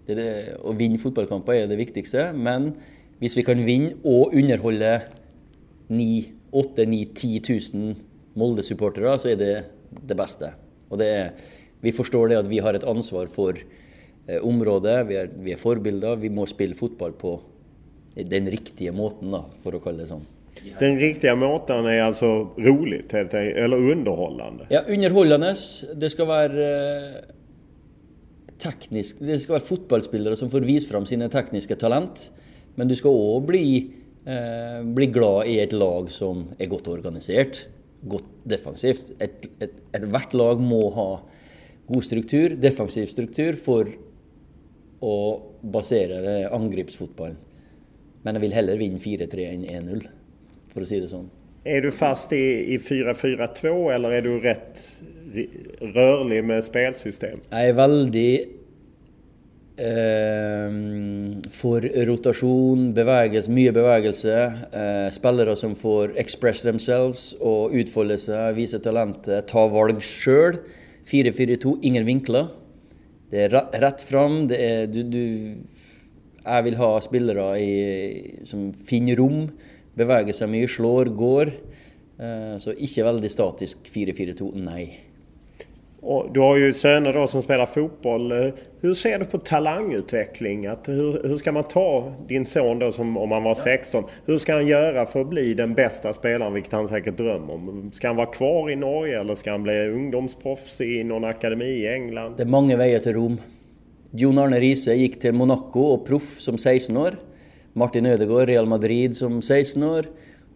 [0.06, 2.76] Det er det, å vinne fotballkamper er det viktigste, men
[3.22, 5.00] hvis vi kan vinne og underholde
[5.90, 6.10] 9
[6.56, 7.42] 8 9 10
[7.74, 7.96] 000
[8.36, 9.54] Molde-supportere, så er det
[10.06, 10.52] det beste.
[10.92, 11.34] Og det er,
[11.82, 15.62] vi forstår det at vi har et ansvar for eh, området, vi er, vi er
[15.62, 17.38] forbilder, vi må spille fotball på
[18.16, 20.26] den riktige måten, da, for å kalle det sånn.
[20.80, 24.68] Den riktiga måten är alltså roligt helt enkelt, eller underhållande.
[24.70, 25.56] Ja, underholdende.
[25.96, 27.34] Det skal være eh,
[28.90, 32.30] Det skal være fotballspillere som får vise fram sine tekniske talent.
[32.76, 33.92] Men du skal òg bli,
[34.26, 37.68] eh, bli glad i et lag som er godt organisert,
[38.04, 39.12] godt defensivt.
[39.20, 41.10] Et, et, Ethvert lag må ha
[41.88, 43.92] god struktur, defensiv struktur, for
[45.06, 45.16] å
[45.62, 47.38] basere det angripsfotballen.
[48.26, 50.06] Men jeg vil heller vinne 4-3 enn 1-0,
[50.76, 51.30] for å si det sånn.
[51.66, 52.44] Är du fast i,
[52.76, 54.84] i 4-4-2 eller är du rätt
[55.96, 57.40] rörlig med spelsystem?
[57.50, 58.30] Jeg er veldig
[59.82, 60.76] eh,
[61.52, 64.36] for rotasjon, bevegelse, mye bevegelse.
[64.72, 70.60] Eh, spillere som får express themselves og utfolde seg, vise talentet, ta valg sjøl.
[71.10, 72.48] 4-4-2, ingen vinkler.
[73.34, 74.46] Det re- rett fram.
[74.50, 75.24] Det er du, du
[76.46, 77.70] Jeg vil ha spillere i,
[78.46, 79.48] som finner rom,
[79.98, 81.52] beveger seg mye, slår, går.
[82.20, 84.86] Eh, så ikke veldig statisk 4-4-2, nei.
[86.06, 88.32] Och du har ju söner då som spelar fotboll.
[88.32, 90.66] Eh, Hur ser du på talangutveckling?
[90.66, 94.04] Att hur, hur ska man ta din son då som om han var 16?
[94.26, 97.92] Hur ska han göra för att bli den bästa spelaren, vilket han säkert drömmer om?
[97.94, 101.88] Ska han vara kvar i Norge eller ska han bli ungdomsproffs i någon akademi i
[101.88, 102.38] England?
[102.38, 103.40] Det er mange veier til Rom.
[104.14, 107.18] Jon Arne Riise gikk til Monaco og proff som 16 år.
[107.76, 110.06] Martin Ødegaard, Real Madrid som 16 år.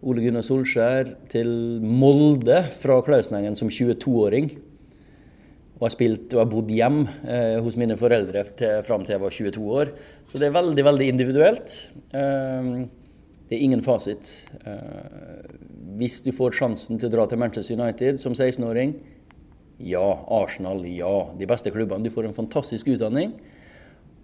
[0.00, 1.50] Ole Gunnar Solskjær til
[1.84, 4.48] Molde fra Klausenengen som 22-åring.
[5.76, 9.24] Og jeg spilt og jeg bodd hjem eh, hos mine foreldre til, fram til jeg
[9.26, 9.92] var 22 år.
[10.32, 11.76] Så det er veldig, veldig individuelt.
[12.16, 12.72] Eh,
[13.50, 14.32] det er ingen fasit.
[14.64, 15.54] Eh,
[16.00, 18.96] hvis du får sjansen til å dra til Manchester United som 16-åring,
[19.80, 20.08] ja.
[20.40, 21.14] Arsenal, ja.
[21.36, 22.04] De beste klubbene.
[22.04, 23.36] Du får en fantastisk utdanning.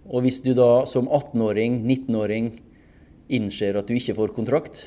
[0.07, 2.55] Og hvis du da som 18-åring, 19-åring
[3.29, 4.81] innser at du ikke får kontrakt,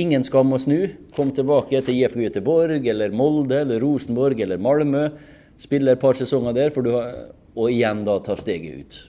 [0.00, 0.88] ingen skam å snu.
[1.16, 5.08] Kom tilbake til IFK Göteborg eller Molde eller Rosenborg eller Malmö.
[5.60, 7.14] Spille et par sesonger der, for du har,
[7.54, 9.00] og igjen da ta steget ut.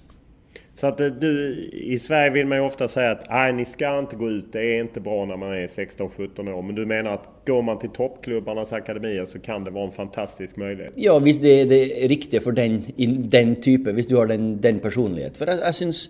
[0.73, 4.15] Så att du, i Sverige vill man ju ofta säga att nej, ni ska inte
[4.15, 4.53] gå ut.
[4.53, 6.61] Det är inte bra när man är 16-17 år.
[6.61, 10.57] Men du menar att går man till toppklubbarnas akademier så kan det vara en fantastisk
[10.57, 10.93] möjlighet?
[10.95, 12.83] Ja, visst det är det riktiga för den,
[13.29, 13.95] den typen.
[13.95, 15.37] Visst du har den, den personlighet.
[15.37, 16.09] För jag, jag syns...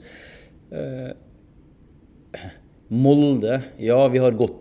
[0.72, 1.12] Uh,
[2.88, 4.60] Molde, ja vi har, gott,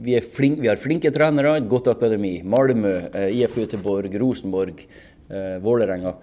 [0.00, 2.42] vi, är flink, vi har flinke tränare, ett gott akademi.
[2.42, 4.74] Malmö, eh, IF Göteborg, Rosenborg,
[5.28, 6.14] eh, Vålerenga.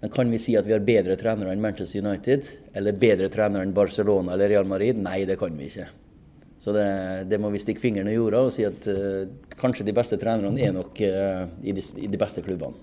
[0.00, 2.44] Men kan vi säga att vi har bättre tränare än Manchester United?
[2.72, 4.96] Eller bättre tränare än Barcelona eller Real Madrid?
[4.96, 5.88] Nej, det kan vi inte.
[6.58, 8.94] Så det, det måste vi sticka fingrarna i jorden och säga att eh,
[9.60, 12.74] kanske de bästa tränarna är nog eh, i, de, i, de, bästa klubbarna.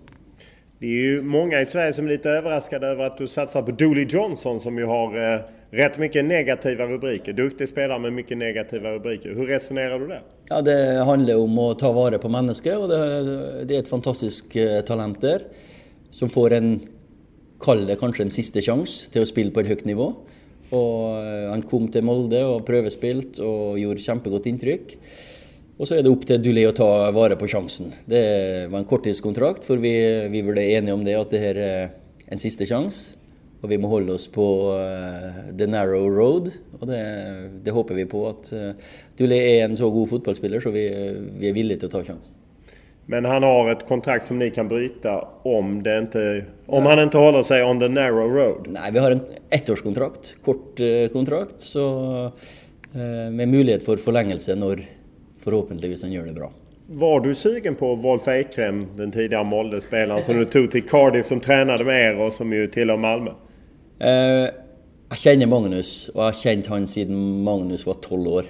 [0.79, 3.71] Det är ju många i Sverige som är lite överraskade över att du satsar på
[3.71, 7.33] Dooley Johnson som ju har eh, rätt mycket negativa rubriker.
[7.33, 9.29] Duktig spelare med mycket negativa rubriker.
[9.29, 10.21] Hur resonerar du där?
[10.49, 14.55] Ja, det handlar om att ta vara på människor och det, det är ett fantastiskt
[14.55, 15.37] eh,
[16.11, 16.79] som får en
[17.59, 20.13] kall det en sista chans till att spela på en hög nivå.
[20.69, 24.97] Och eh, han kom till Molde och prøvespilte och gjorde jättegott intryck.
[25.77, 27.91] Og så er det opp til Dulé å ta vare på sjansen.
[28.09, 28.23] Det
[28.71, 29.93] var en korttidskontrakt, for vi,
[30.33, 31.83] vi ble enige om det at det her er
[32.33, 33.13] en siste sjanse.
[33.61, 34.43] Og vi må holde oss på
[34.77, 36.51] uh, the narrow road.
[36.77, 37.03] Og det,
[37.65, 40.87] det håper vi på at uh, Dulé er en så god fotballspiller, så vi,
[41.41, 42.35] vi villige til å ta sjansen.
[43.09, 47.17] Men han har ett kontrakt som ni kan bryta om, det inte, om han inte
[47.17, 48.67] håller sig on the narrow road?
[48.69, 51.85] Nej, vi har en ettårskontrakt, kort eh, kontrakt, så,
[52.93, 54.96] eh, med möjlighet för förlängelse när
[55.47, 56.51] förhoppningsvis han gör det bra.
[56.87, 61.39] Var du sugen på Wolf Ekrem, den tidigare Molde-spelaren som du tog till Cardiff som
[61.39, 63.31] tränade med er och som ju tillhör Malmö?
[63.99, 64.09] Eh,
[65.09, 68.45] jag känner Magnus och jag har känt honom sedan Magnus var 12 år.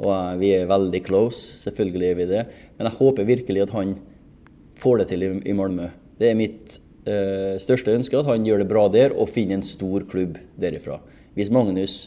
[0.00, 2.44] Og vi er veldig close, selvfølgelig er vi det.
[2.78, 3.96] Men jeg håper virkelig at han
[4.80, 5.90] får det til i, i Malmö.
[6.18, 9.66] Det er mitt uh, største ønske, at han gjør det bra der og finner en
[9.66, 10.98] stor klubb derifra.
[11.36, 11.98] Hvis Magnus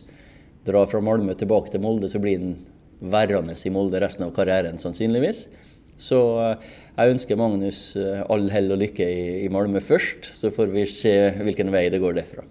[0.66, 2.56] drar fra Malmö tilbake til Molde, så blir han
[3.12, 5.46] værende i Molde resten av karrieren, sannsynligvis.
[6.00, 10.52] Så uh, jeg ønsker Magnus uh, all hell og lykke i, i Malmö først, så
[10.54, 11.14] får vi se
[11.44, 12.46] hvilken vei det går derfra.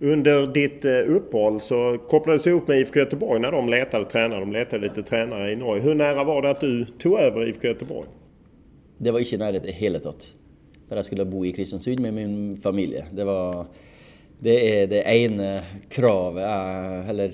[0.00, 4.40] Under ditt eh, uppehåll så kopplades du ihop med IFK Göteborg när de letade tränare.
[4.40, 5.82] De letade lite tränare i Norge.
[5.82, 8.08] Hur nära var det att du tog över IFK Göteborg?
[8.98, 10.34] Det var inte nära i hela tatt.
[10.88, 13.04] För jag skulle bo i Kristiansund med min familj.
[13.12, 13.66] Det var
[14.38, 16.44] det är det ena kravet,
[17.08, 17.32] eller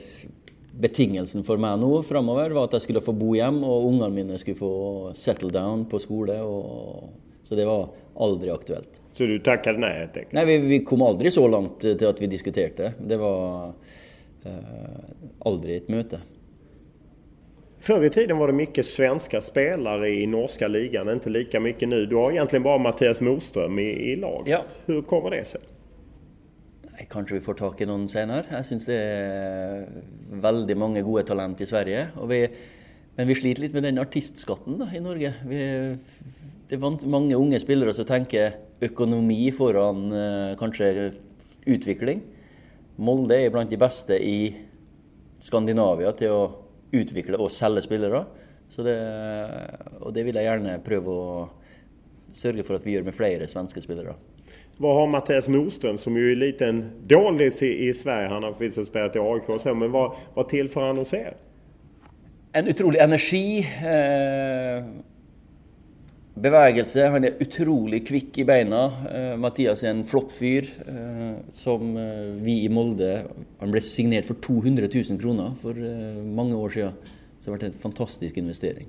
[0.79, 4.39] betingelsen för mig nu framöver var att jag skulle få bo hem och ungarna mina
[4.39, 6.41] skulle få settle down på skolan.
[6.41, 7.09] Och,
[7.43, 9.01] så det var aldrig aktuellt.
[9.13, 10.33] Så du tackade nej helt enkelt?
[10.33, 12.93] Nej, vi, vi, kom aldrig så långt till att vi diskuterade.
[13.07, 13.73] Det var
[14.45, 14.53] eh,
[15.39, 16.21] aldrig ett möte.
[17.81, 22.07] Förr i tiden var det mycket svenska spelare i norska ligan, inte lika mycket nu.
[22.07, 24.49] Du har egentligen bara Mattias Moström i, i laget.
[24.49, 24.63] Ja.
[24.87, 25.61] Hur kommer det sig?
[27.11, 28.45] Kanske vi får tag i någon senare.
[28.51, 29.87] Jag syns det er
[30.31, 32.09] väldigt många gode talent i Sverige.
[32.29, 32.49] Vi,
[33.17, 35.35] men vi sliter lite med den artistskatten da, i Norge.
[35.47, 35.59] Vi,
[36.69, 41.13] det är många unga spelare som tänker økonomi foran eh, kanskje
[41.67, 42.23] utvikling.
[42.97, 44.55] Molde er blant de beste i
[45.43, 46.45] Skandinavia til å
[46.95, 48.23] utvikle og selge spillere.
[48.75, 48.95] Det,
[50.01, 51.43] og det vil jeg gjerne prøve å
[52.35, 54.15] sørge for at vi gjør med flere svenske spillere.
[54.77, 58.53] Vad har Mattias Moström som ju är lite en dålig i, i Sverige, han har
[58.53, 61.37] förvisso spelat i AIK och så, men vad, vad tillför han hos er?
[62.53, 63.59] En otrolig energi.
[63.59, 64.85] Eh,
[66.35, 67.07] bevägelse.
[67.07, 68.91] Han är otroligt kvick i benen.
[69.15, 73.23] Eh, Mattias är en flott fyr eh, som eh, vi i Molde
[73.59, 76.93] Han blev signerad för 200 000 kronor för eh, många år sedan.
[77.41, 78.89] Så det har varit en fantastisk investering.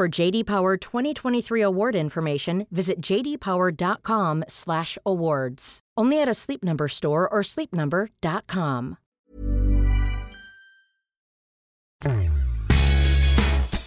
[0.00, 5.80] For JD Power 2023 award information, visit jdpower.com/awards.
[6.00, 8.96] Only at a Sleep Number store or sleepnumber.com.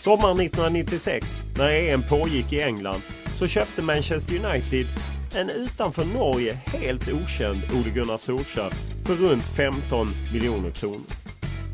[0.03, 3.01] Sommaren 1996, när EM pågick i England,
[3.35, 4.87] så köpte Manchester United
[5.35, 8.73] en utanför Norge helt okänd Ole Gunnar Solskjaer
[9.05, 11.22] för runt 15 miljoner kronor.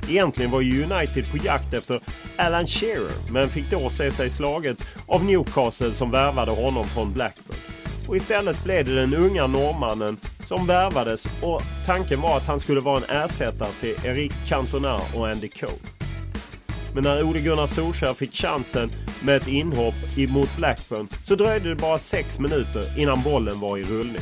[0.10, 2.00] Egentligen var United på jakt efter
[2.38, 7.58] Alan Shearer men fick då se sig slaget av Newcastle som värvade honom från Blackburn.
[8.08, 12.82] Och istället blev det den unga norrmannen som värvades och tanken var att han skulle
[12.82, 15.74] vara en ersättare till Eric Cantona och Andy Cole.
[16.94, 18.92] Men när Ole Gunnar Solskjaer fick chansen
[19.22, 19.94] med ett inhopp
[20.30, 24.22] mot Blackburn så dröjde det bara sex minuter innan bollen var i rullning.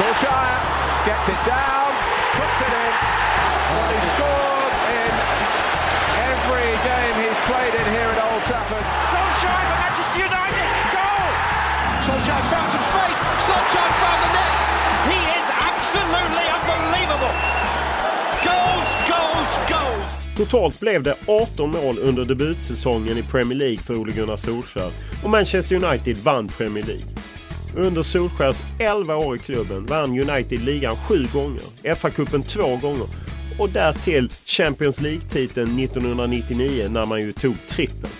[0.00, 0.56] Solskjaer
[1.04, 1.88] gets it down,
[2.38, 2.92] puts it in.
[3.70, 5.12] Well, he scored in
[6.32, 8.84] every game he's played in here at Old Trafford.
[9.12, 11.28] Solskjaer for Manchester United, goal!
[12.06, 13.20] Solskjaer's found some space.
[13.48, 14.62] Solskjaer found the net.
[15.12, 17.34] He is absolutely unbelievable.
[18.48, 20.08] Goals, goals, goals.
[20.36, 24.92] Totalt blev det 18 mål under debutsäsongen i Premier League för Ole Gunnar Solskjaer
[25.24, 27.06] och Manchester United vann Premier League.
[27.76, 31.62] Under Solskjärs 11 år i klubben vann United ligan sju gånger,
[31.94, 33.06] FA-cupen två gånger
[33.58, 38.12] och därtill Champions League-titeln 1999 när man ju tog trippeln.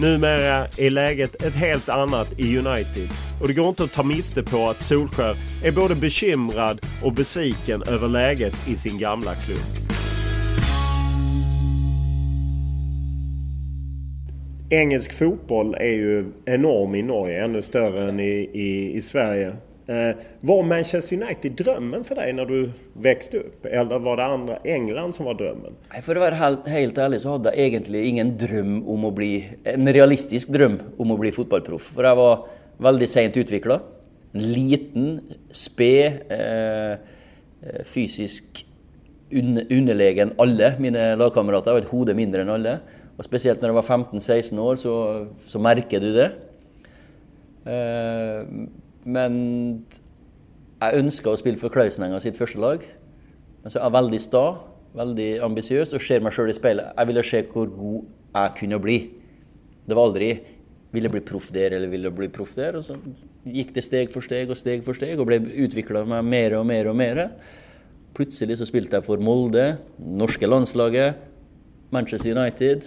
[0.00, 3.08] Numera är läget ett helt annat i United
[3.40, 7.82] och det går inte att ta miste på att Solskär är både bekymrad och besviken
[7.82, 9.97] över läget i sin gamla klubb.
[14.70, 19.52] Engelsk fotboll är ju enorm i Norge, ännu större än i, i, i Sverige.
[19.86, 23.66] Eh, var Manchester United drömmen för dig när du växte upp?
[23.66, 25.72] Eller var det andra England som var drömmen?
[26.02, 29.92] För att vara helt, helt så hade jag egentligen ingen dröm om att bli En
[29.92, 31.82] realistisk dröm om att bli fotbollsproff.
[31.82, 33.80] För jag var väldigt sent utvecklad.
[34.32, 36.96] Liten, sped, eh, eh
[37.84, 38.66] fysisk
[39.30, 41.72] un underlegen alle mine lagkamerater.
[41.72, 42.78] Var ett hode mindre än alla.
[43.18, 44.94] Og spesielt når du var 15-16 år, så,
[45.42, 46.28] så, merker du det.
[47.66, 48.44] Eh,
[49.10, 49.40] men
[50.78, 52.84] jeg ønska å spille for Klausenenga sitt første lag.
[52.84, 54.44] Alltså, men så er jeg veldig sta,
[54.98, 56.94] veldig ambisiøs og ser meg sjøl i speilet.
[56.94, 59.00] Jeg ville se hvor god jeg kunne bli.
[59.88, 60.30] Det var aldri
[60.94, 62.78] ville bli proff der eller ville bli proff der.
[62.78, 62.96] Og så
[63.48, 66.68] gikk det steg for steg og steg for steg og ble utvikla meg mer og
[66.68, 67.24] mer og mer.
[68.16, 71.20] Plutselig så spilte jeg for Molde, norske landslaget,
[71.94, 72.86] Manchester United.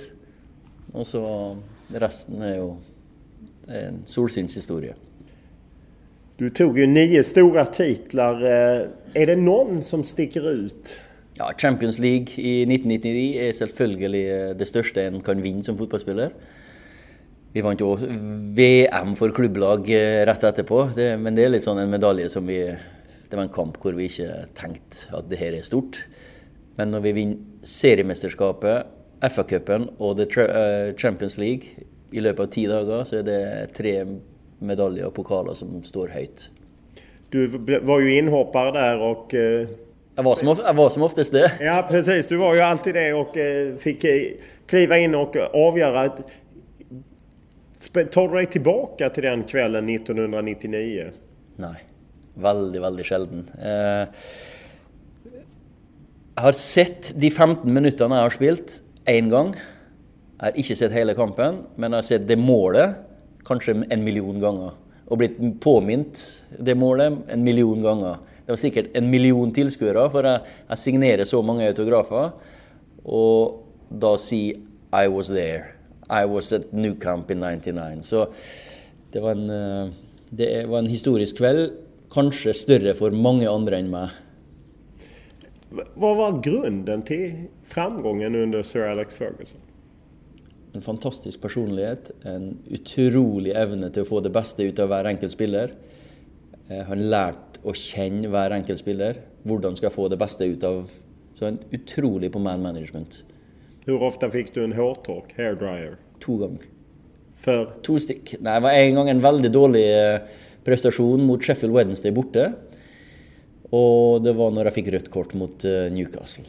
[0.94, 1.22] Og så
[2.02, 2.74] resten er jo
[3.68, 4.96] er en solskinnshistorie.
[6.40, 8.42] Du tog ju nio stora titlar.
[9.14, 11.02] Är det någon som sticker ut?
[11.38, 14.26] Ja, Champions League i 1999 er selvfølgelig
[14.60, 16.34] det største en kan vinne som fotballspiller.
[17.52, 17.96] Vi vant jo
[18.58, 19.90] VM for klubblag
[20.28, 22.64] rett etterpå, det, men det er litt sånn en medalje som vi
[23.32, 26.02] Det var en kamp hvor vi ikke tenkte at det her er stort.
[26.76, 28.90] Men når vi vinner seriemesterskapet,
[29.22, 30.22] FA-cupen og
[30.98, 33.42] Champions League i løpet av ti dager, så er det
[33.78, 33.96] tre
[34.62, 36.50] medaljer och pokaler som står högt.
[37.30, 37.48] Du
[37.82, 39.34] var ju inhoppare där och...
[39.34, 39.68] Eh,
[40.16, 41.52] jag var, som, jag var som oftast det.
[41.60, 44.22] Ja precis, du var ju alltid det och eh, fick eh,
[44.68, 46.10] kliva in och avgöra.
[48.12, 51.12] Tar du dig tillbaka till den kvällen 1999?
[51.56, 51.76] Nej,
[52.34, 53.50] väldigt, väldigt sällan.
[56.36, 58.82] Jag har sett de 15 minuterna jag har spelat
[59.12, 59.56] en gång.
[60.38, 62.96] Jag har inte sett hela kampen, men jag har sett det målet
[63.46, 64.72] kanskje en million ganger.
[65.12, 66.22] Og blitt påminnet
[66.58, 68.22] det målet en million ganger.
[68.46, 72.32] Det var sikkert en million tilskuere, for jeg, jeg, signerer så mange autografer.
[73.06, 74.58] Og da sier
[74.92, 75.76] 'I was there'.
[76.10, 78.04] I was at New Camp in 99.
[78.04, 78.28] Så
[79.14, 79.90] det var en, eh,
[80.30, 81.72] det var en historisk kveld.
[82.12, 84.10] Kanskje større for mange andre enn meg.
[85.72, 89.62] Hva var grunnen til framgången under sir Alex Ferguson?
[90.74, 95.34] en fantastisk personlighet, en utrolig evne til å få det beste ut av hver enkelt
[95.34, 95.74] spiller.
[96.72, 99.20] Han har lært å kjenne hver enkelt spiller.
[99.48, 100.84] Hvordan skal få det beste ut av
[101.42, 103.24] Så en utrolig på man management.
[103.88, 105.96] Hur ofta fick du en hårtork, hairdryer?
[106.22, 106.68] To ganger.
[107.36, 107.72] För?
[107.82, 108.36] To stykk.
[108.38, 110.20] Nei, det var en gang en veldig dårlig eh,
[110.62, 112.52] prestasjon mot Sheffield Wednesday borte.
[113.72, 116.44] Og det var når jeg fikk rødt kort mot eh, Newcastle.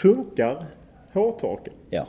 [0.00, 0.64] Funkar
[1.12, 1.74] hårtorken?
[1.92, 2.06] Ja,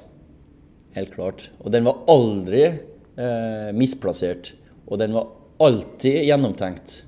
[0.95, 1.49] helt klart.
[1.59, 4.53] Og den var aldri eh, misplassert.
[4.87, 5.27] Og den var
[5.61, 7.01] alltid gjennomtenkt.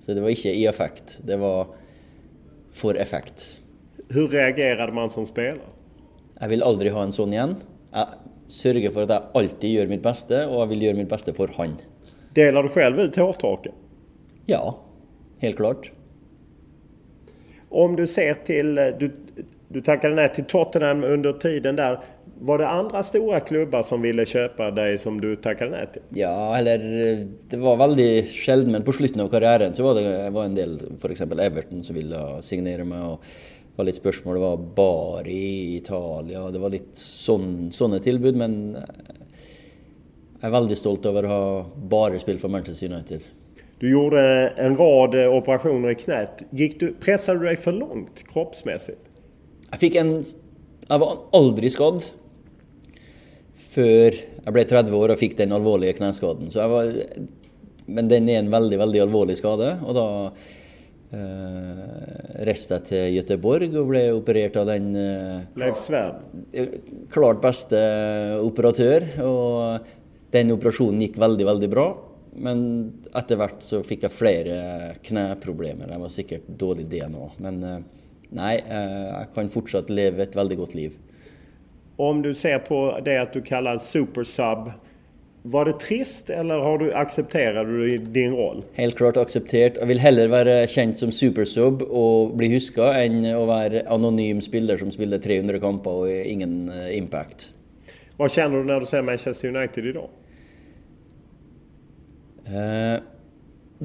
[0.00, 1.18] Så det var ikke i effekt.
[1.26, 1.72] Det var
[2.70, 3.48] for effekt.
[4.14, 5.74] Hur reagerade man som spelare?
[6.40, 7.56] Jeg vil aldri ha en sånn igjen.
[7.92, 11.34] Jeg sørger for at jeg alltid gjør mitt beste, og jeg vil gjøre mitt beste
[11.36, 11.74] for han.
[12.34, 13.74] Delar du själv ut hårtorken?
[14.46, 14.62] Ja,
[15.40, 15.90] helt klart.
[17.68, 19.10] Om du ser till, eh, du,
[19.68, 21.98] du tackade nej till Tottenham under tiden där.
[22.42, 26.02] Var det andra stora klubbar som ville köpa dig som du tackade nej till?
[26.08, 26.78] Ja, eller
[27.48, 30.78] det var veldig sjelden, men på slutten av karrieren så var det var en del,
[30.98, 31.20] f.eks.
[31.20, 33.04] Everton, som ville signere meg.
[33.04, 33.20] og
[33.70, 34.34] det var litt spørsmål.
[34.34, 36.50] Det var Bari i Italia.
[36.50, 38.56] Det var litt sånn, sånne tilbud, men
[40.40, 41.44] jeg er veldig stolt over å ha
[41.92, 43.24] bare spilt for Manchester United.
[43.80, 44.20] Du gjorde
[44.60, 46.42] en rad eh, operationer i knät.
[46.50, 49.00] Gick du, pressade du dig för långt kroppsmässigt?
[49.70, 50.16] Jeg fikk en
[50.90, 52.02] Jeg var aldri skadd
[53.70, 56.50] før jeg ble 30 år og fikk den alvorlige kneskaden.
[56.50, 56.88] Så jeg var,
[57.86, 59.70] men den er en veldig, veldig alvorlig skade.
[59.86, 60.06] Og da
[61.14, 66.20] eh, reiste jeg til Göteborg og ble operert av den eh, Leif Svärd?
[67.14, 67.80] klart beste
[68.42, 69.08] operatør.
[69.24, 71.88] Og den operasjonen gikk veldig, veldig bra.
[72.32, 72.60] Men
[73.16, 74.58] etter hvert så fikk jeg flere
[75.06, 75.90] kneproblemer.
[75.90, 77.30] Jeg var sikkert dårlig DNA.
[77.42, 77.80] Men eh,
[78.36, 80.94] nei, eh, jeg kan fortsatt leve et veldig godt liv.
[82.00, 84.70] Om du ser på det att du kallar supersub.
[85.42, 88.64] Var det trist eller har du, accepterade du din roll?
[88.72, 89.78] Helt klart akseptert.
[89.80, 94.76] Jeg vil heller være kjent som supersub og bli huska, enn å være anonym spiller
[94.76, 97.50] som spiller 300 kamper og ingen eh, impact.
[98.16, 100.08] Vad känner du när du ser Manchester United idag?
[102.50, 102.96] Eh,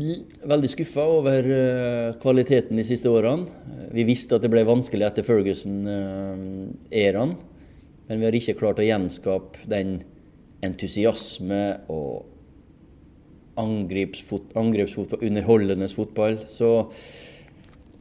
[0.02, 3.46] l- veldig skuffa over eh, kvaliteten de siste årene.
[3.70, 7.36] Eh, vi visste at det ble vanskelig etter Ferguson-æraen.
[7.36, 10.00] Eh, men vi har ikke klart å gjenskape den
[10.66, 11.62] entusiasme
[11.94, 12.26] og
[13.62, 16.36] angrepsfot angrepsfotball, underholdende fotball.
[16.52, 16.72] Så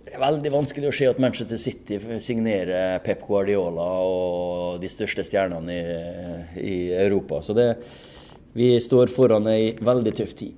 [0.05, 5.25] det er veldig vanskelig å se at Manchester City signerer Pep Guardiola og de største
[5.27, 7.41] stjernene i, eh, i Europa.
[7.43, 7.69] Så det,
[8.55, 10.53] vi står foran ei veldig tøff tid.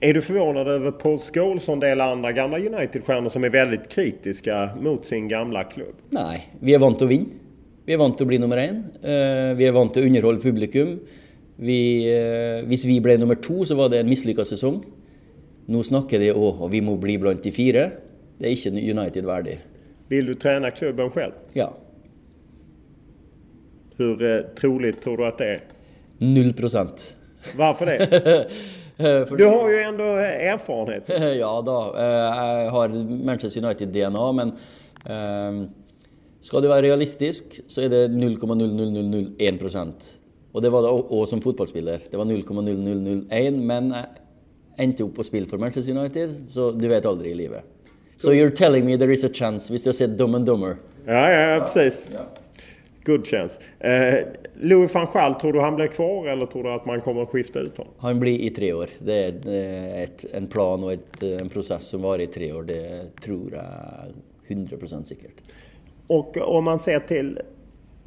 [0.00, 3.88] Är du förvånad över Paul Scholes och en del andra gamla United-stjärnor som är väldigt
[3.88, 5.94] kritiska mot sin gamla klubb?
[6.10, 7.38] Nei, vi er vant å vinne.
[7.86, 8.82] Vi er vant å bli nummer én.
[9.02, 10.98] Eh, Vi er vant til å underholde publikum.
[11.56, 11.78] Vi,
[12.12, 14.82] eh, hvis vi ble nummer to, så var det en mislykka sesong.
[15.68, 17.90] Nå snakker de om at vi må bli blant de fire.
[18.38, 19.58] Det er ikke United verdig.
[20.08, 21.32] Vill du träna klubben själv?
[21.54, 21.72] Ja.
[23.96, 25.60] Hur eh, troligt tror du att det är?
[26.18, 27.14] Null prosent.
[27.56, 27.98] Varför det?
[29.28, 31.04] For- Du har ju ändå eh, erfarenhet.
[31.38, 31.94] ja da.
[31.98, 32.88] eh, Jeg har
[33.24, 34.48] Manchester United-DNA, men
[35.04, 35.68] eh,
[36.40, 39.92] skal du være realistisk, så er det 0,00001%
[40.52, 41.98] Og det var det òg som fotballspiller.
[42.10, 43.92] Det var 0,00001, men
[44.80, 47.60] endte opp å spille for Manchester United, så du vet aldri i livet.
[48.16, 50.76] So you're telling me there is a chance, du har sett Dumb and Dumber?
[51.06, 52.06] Ja, ja, ja precis.
[53.06, 53.60] Good chance.
[53.80, 54.14] Eh,
[54.54, 57.28] Louis van Gaal, tror du han blir kvar eller tror du att man kommer att
[57.28, 57.92] skifta ut honom?
[57.98, 58.86] Han blir i tre år.
[58.98, 62.52] Det er eh, et, en plan og et, eh, en prosess som varer i tre
[62.52, 62.62] år.
[62.62, 62.82] Det
[63.22, 64.14] tror jeg
[64.46, 65.42] 100 sikkert.
[66.06, 67.38] Och om man ser till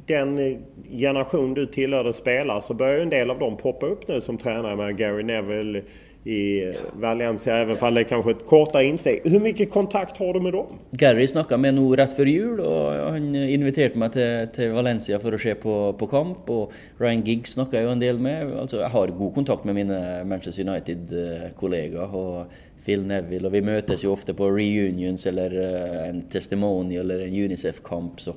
[0.06, 0.58] den eh,
[0.90, 4.38] generation du tillhörde spelare så börjar ju en del av dem poppa upp nu som
[4.38, 5.82] tränare med Gary Neville
[6.24, 9.20] i Valencia, även om det är kanske ett kortare insteg.
[9.24, 10.66] Hur mycket kontakt har du med dem?
[10.90, 15.32] Gary snackade med mig rätt för jul, och han inviterade mig till, till Valencia för
[15.32, 16.50] att se på, på kamp.
[16.50, 18.52] och Ryan Giggs snackade jag en del med.
[18.52, 22.46] Alltså, jag har god kontakt med mina Manchester United-kollegor och
[22.84, 27.44] Phil Neville, och vi möts ju ofta på reunions eller eh, en testimonial eller en
[27.44, 28.20] Unicef-kamp.
[28.20, 28.30] så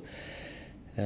[0.96, 1.04] eh,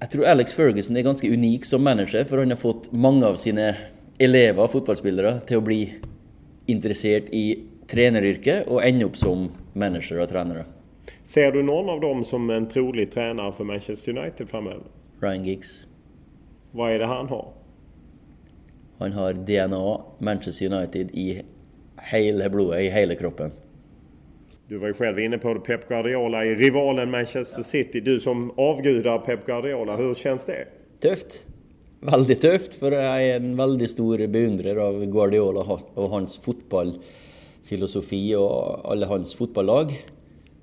[0.00, 3.34] Jag tror Alex Ferguson är ganska unik som manager, för han har fått många av
[3.34, 3.74] sina
[4.18, 5.82] elever, fotballspillere, til å bli
[6.68, 7.44] interessert i
[7.88, 9.48] treneryrket og ende opp som
[9.78, 10.66] manager og trenere.
[11.24, 14.86] Ser du någon av dem som en trolig tränare för Manchester United framöver?
[15.20, 15.86] Ryan Giggs.
[16.72, 17.52] Vad är det han har?
[18.98, 21.42] Han har DNA Manchester United i
[21.96, 23.50] hele blodet, i hele kroppen.
[24.68, 28.00] Du var ju själv inne på det, Pep Guardiola i rivalen Manchester City.
[28.00, 30.66] Du som avgudar Pep Guardiola, hur känns det?
[31.00, 31.44] Tøft
[32.04, 38.86] veldig tøft, for jeg er en veldig stor beundrer av Guardiola og hans fotballfilosofi og
[38.92, 39.94] alle hans fotballag.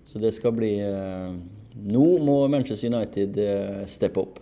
[0.05, 1.31] Så det skal bli eh,
[1.75, 4.39] Nu Nå må Manchester United eh, steppa steppe opp.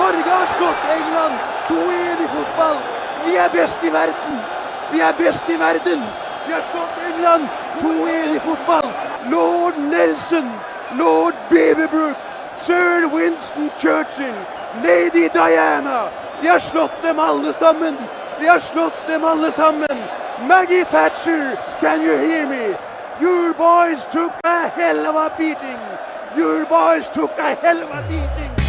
[0.00, 1.34] Norge har slått England
[1.68, 2.80] 2-1 i fotball.
[3.26, 4.40] Vi er best i verden!
[4.92, 6.29] Vi er best i verden!
[6.50, 6.62] Vi har
[7.14, 7.48] England
[7.80, 8.92] 2-1 i fotboll.
[9.30, 10.50] Lord Nelson,
[10.98, 12.16] lord Beaverbrook,
[12.66, 14.34] sir Winston Churchill,
[14.84, 16.08] lady Diana.
[16.42, 17.96] Vi har slått dem alle sammen.
[18.40, 19.98] Vi har slått dem alle sammen.
[20.48, 22.76] Maggie Thatcher, can you hear me?
[23.20, 25.80] Your boys took a hell of a beating.
[26.36, 28.59] Your boys took a hell of a beating.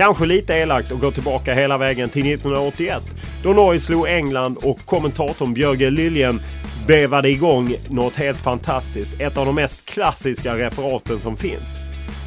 [0.00, 3.02] Kanske lite elakt att gå tillbaka hela vägen till 1981
[3.42, 6.40] då Norge slog England och kommentatorn Björge Liljen
[6.86, 9.20] vevade igång något helt fantastiskt.
[9.20, 11.78] Ett av de mest klassiska referaten som finns.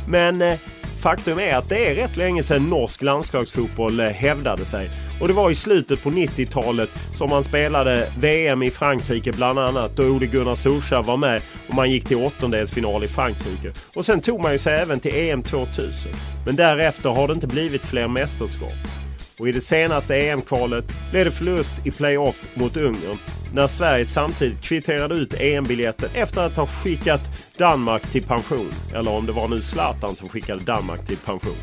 [0.08, 0.60] Men eh,
[1.04, 4.90] faktum är att det är rätt länge sedan norsk landslagsfotboll eh, hävdade sig.
[5.22, 9.96] Och det var i slutet på 90-talet som man spelade VM i Frankrike bland annat
[9.96, 13.74] då Ole Gunnar Solskjaer var med och man gick till åttondelsfinal i Frankrike.
[13.96, 16.12] Och sen tog man ju sig även till EM 2000.
[16.46, 19.03] Men därefter har det inte blivit fler mästerskap.
[19.40, 23.18] Och i det senaste EM-kvalet blev det förlust i playoff mot Ungern
[23.54, 27.22] när Sverige samtidigt kvitterade ut EM-biljetten efter att ha skickat
[27.58, 28.72] Danmark till pension.
[28.96, 31.56] Eller om det var nu Zlatan som skickade Danmark till pension.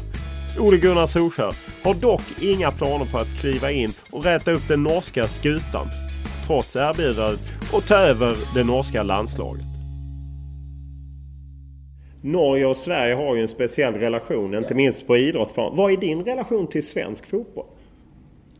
[0.58, 4.82] Ole Gunnar Solskjaer har dock inga planer på att kliva in och räta upp den
[4.82, 5.88] norska skutan.
[6.46, 7.40] Trots erbjudandet
[7.72, 9.69] och ta över det norska landslaget.
[12.20, 15.76] Norge och Sverige har ju en speciell relation, inte minst på idrottsplan.
[15.76, 17.66] Vad är din relation till svensk fotboll?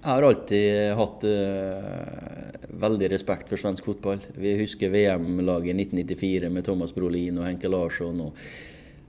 [0.02, 4.22] Jeg har alltid hatt uh, veldig respekt for svensk fotball.
[4.32, 8.20] Vi husker VM-laget 1994 med Thomas Brolin og Henke Larsson.
[8.20, 8.32] og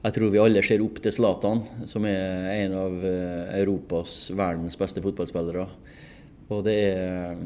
[0.02, 4.76] jeg tror vi alle ser opp til Zlatan, som er en av uh, Europas, verdens
[4.76, 5.68] beste fotballspillere.
[6.52, 7.38] Och det är eh,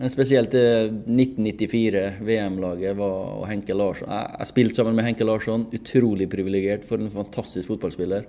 [0.00, 4.08] en spesielt 1994, eh, VM-laget var och Henke Larsson.
[4.10, 5.66] Ah, jag spelade spilte sammen med Henke Larsson.
[5.72, 8.26] Utrolig privilegert for en fantastisk fotballspiller.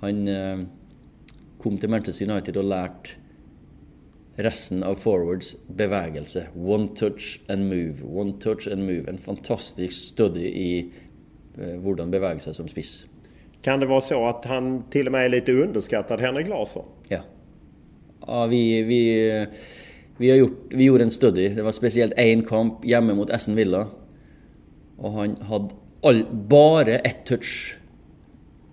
[0.00, 0.58] Han eh,
[1.58, 3.16] kom till Manchester United och lärt
[4.36, 6.46] resten av forwards bevegelse.
[6.56, 7.94] One touch and move.
[8.04, 9.04] One touch and move.
[9.08, 10.92] En fantastisk studie i
[11.54, 13.04] hur man beväger sig som spiss.
[13.62, 16.84] Kan det vara så att han till och med är lite underskattad, Henrik Larsson?
[18.26, 18.46] Ja.
[18.46, 19.46] vi, vi,
[20.16, 21.48] vi, har gjort, vi gjorde en study.
[21.48, 23.86] Det var speciellt en kamp hemma mot Essen Villa.
[24.96, 25.68] och han hade
[26.02, 27.76] all, bara ett touch.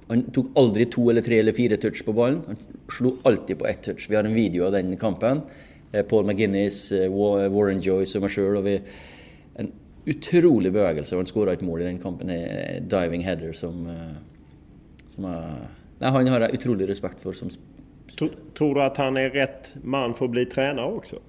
[0.08, 2.42] Han tog aldrig två eller tre eller fyra touch på bollen.
[2.48, 2.56] Han
[2.98, 4.08] slog alltid på ett touch.
[4.10, 5.42] Vi har en video av den kampen.
[5.92, 7.12] Eh, Paul McGinnis, eh,
[7.52, 8.58] Warren Joyce och mig själv.
[8.58, 8.82] Och vi,
[9.56, 9.72] En
[10.08, 11.16] otrolig bevegelse.
[11.16, 12.30] Han skåra ett mål i den kampen.
[12.30, 13.98] Eh, Diving header som,
[15.08, 15.54] som er,
[16.00, 17.50] nej, Han har jag otrolig respekt för som
[18.20, 21.22] Tror, du at han er rett mann for å bli trener også?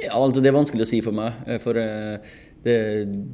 [0.00, 1.42] Ja, altså Det er vanskelig å si for meg.
[1.64, 2.76] For det,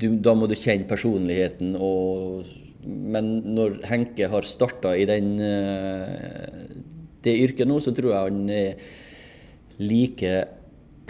[0.00, 2.46] du, da må du kjenne personligheten og
[2.86, 5.32] men når Henke har starta i den,
[7.24, 8.84] det yrket nå, så tror jeg han er
[9.82, 10.34] like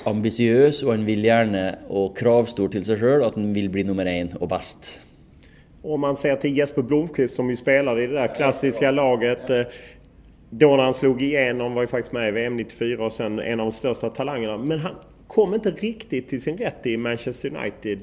[0.06, 4.08] ambisiøs, og han vil gjerne og kravstor til seg sjøl at han vil bli nummer
[4.08, 4.96] én og best.
[5.86, 9.50] Om man ser till Jesper Blomqvist som ju spelade i det där klassiska laget.
[10.58, 13.60] Då när han slog igenom var ju faktiskt med i VM 94 och sen en
[13.60, 14.58] av de största talangerna.
[14.58, 14.94] Men han
[15.26, 17.98] kom inte riktigt till sin rätt i Manchester United.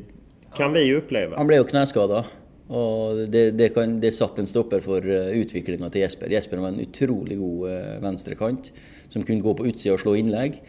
[0.55, 1.37] Kan vi uppleva.
[1.37, 2.23] Han blev ju knäskadad.
[2.67, 6.29] Och det, det, kan, det satt en stopper för eh, utvecklingen till Jesper.
[6.29, 8.71] Jesper var en otroligt god eh, vänsterkant
[9.09, 10.61] som kunde gå på utsidan och slå inlägg.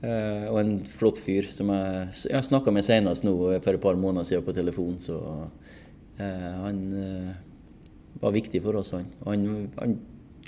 [0.00, 3.94] Eh, och en flott fyr som jag, jag snakka med senast nu för ett par
[3.94, 4.98] månader sedan på telefon.
[4.98, 5.46] Så
[6.62, 6.94] han
[8.12, 9.06] var viktig för oss, han.
[9.24, 9.98] Han, han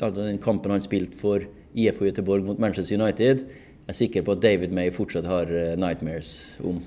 [0.02, 3.44] altså den kampen han spilte for IFK Göteborg mot Manchester United,
[3.88, 6.82] jeg er sikker på at David May fortsatt har nightmares om.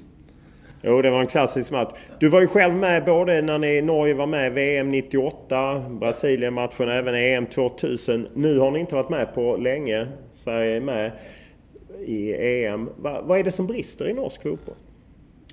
[0.83, 1.99] Jo, det var en klassisk match.
[2.19, 7.15] Du var ju själv med både när ni Norge var med VM 98, Brasilien-matchen, även
[7.15, 8.27] EM 2000.
[8.33, 10.07] Nu har ni inte varit med på länge.
[10.33, 11.11] Sverige är med
[12.05, 12.89] i EM.
[12.97, 14.75] Va, vad är det som brister i norsk fotboll?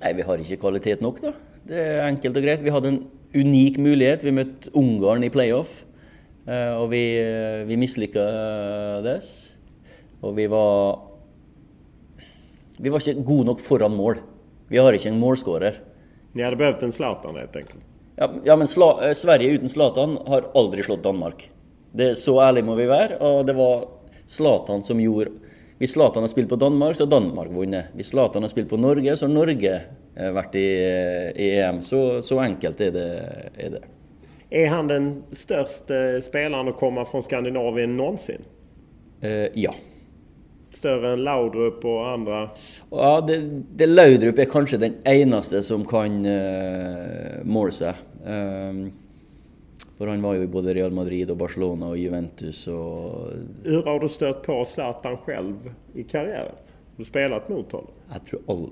[0.01, 1.33] Nej, vi har ikke kvalitet nok, da.
[1.67, 2.63] Det er enkelt og greit.
[2.65, 3.03] Vi hadde en
[3.35, 4.23] unik mulighet.
[4.23, 5.83] Vi møtte Ungarn i playoff,
[6.49, 7.03] og vi,
[7.69, 9.27] vi mislyktes.
[10.25, 11.05] Og vi var
[12.79, 14.21] Vi var ikke gode nok foran mål.
[14.69, 15.81] Vi har ikke en målskårer.
[16.33, 17.83] Ni hade behövt en Zlatan helt enkelt.
[18.15, 21.49] Ja, ja men Sla Sverige uten Zlatan har aldri slått Danmark.
[21.91, 23.17] Det, så ærlig må vi være.
[23.19, 23.87] Og det var
[24.27, 25.31] Zlatan som gjorde
[25.79, 27.93] Hvis Zlatan har spilt på Danmark, så har Danmark vunnet.
[27.95, 29.75] Hvis Zlatan har spilt på Norge, så har Norge
[30.15, 30.65] eh, vært i,
[31.39, 31.79] i EM.
[31.81, 33.05] Så, så, enkelt er det,
[33.55, 33.79] er det.
[34.49, 38.41] Är han den största spelaren att komma från Skandinavien någonsin?
[39.21, 39.73] Eh, ja.
[40.71, 42.39] Større enn Laudrup og andre?
[42.91, 43.37] Ja, det,
[43.77, 47.97] det Laudrup er kanskje den eneste som kan uh, måle seg.
[48.21, 48.83] Um,
[49.97, 53.33] for han var jo i både Real Madrid og Barcelona og Juventus og
[53.65, 56.53] Hvordan har du støtt på Zlatan selv i karrieren?
[56.53, 57.89] Har du spilt mot ham?
[58.13, 58.67] Jeg tror all...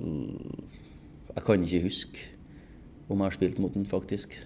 [1.33, 2.29] Jeg kan ikke huske
[3.09, 4.37] om jeg har spilt mot ham, faktisk.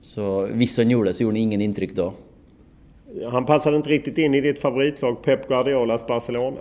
[0.00, 2.10] Så hvis han gjorde så gjorde han ingen inntrykk da.
[3.30, 6.60] Han passade inte riktigt in i ditt favoritlag Pep Guardiolas Barcelona?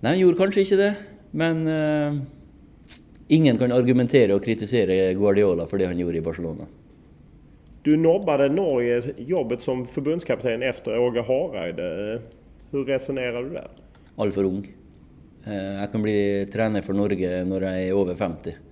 [0.00, 0.90] Nei, han gjorde kanskje ikke det.
[1.36, 2.16] Men uh,
[3.28, 6.68] ingen kan argumentere og kritisere Guardiola for det han gjorde i Barcelona.
[7.84, 12.20] Du nobbade Norge jobbet som förbundskapten efter Åge Hareide.
[12.70, 13.68] Hur resonerar du där?
[14.16, 14.66] Altfor ung.
[15.46, 18.65] Uh, jeg kan bli trener for Norge når jeg er over 50.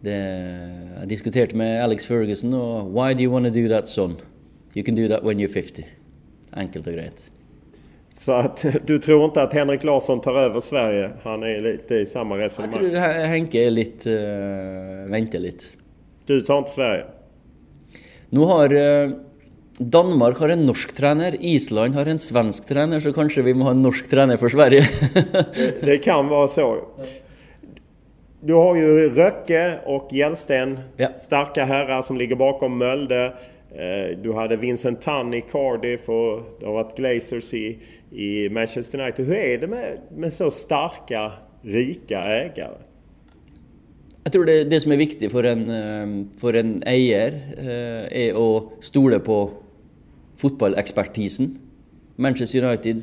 [0.00, 0.18] Det,
[1.00, 4.16] jeg diskuterte med Alex Ferguson og Why do you want to do that, son?
[4.76, 5.84] You can do that when you're 50.
[6.52, 7.22] Enkelt och grejt.
[8.14, 11.10] Så att du tror inte att Henrik Larsson tar över Sverige?
[11.22, 12.82] Han är lite i samma resonemang.
[12.82, 14.10] Jag tror Henke är lite...
[14.10, 15.64] Uh, väntar lite.
[16.26, 17.04] Du tar inte Sverige?
[18.30, 19.10] Nu har uh,
[19.78, 23.70] Danmark har en norsk tränare, Island har en svensk tränare, så kanske vi måste ha
[23.70, 24.88] en norsk tränare för Sverige.
[25.54, 26.78] det, det, kan vara så.
[28.40, 31.08] Du har ju Röcke och Hjellsten, ja.
[31.20, 33.34] starka herrar som ligger bakom Mölde.
[33.70, 37.78] Eh, du hade Vincent Tan i Cardiff och det har varit Glazers i,
[38.10, 39.26] i Manchester United.
[39.26, 41.32] Hur är det med, med så starka,
[41.62, 42.78] rika ägare?
[44.24, 48.56] Jag tror det, det som är viktigt för en, eh, för en eier eh, är
[48.56, 49.50] att stole på
[50.36, 51.58] fotbollexpertisen.
[52.16, 53.00] Manchester United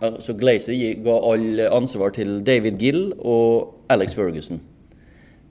[0.00, 0.72] så Glazer
[1.04, 4.60] gav all ansvar till David Gill och Alex Ferguson.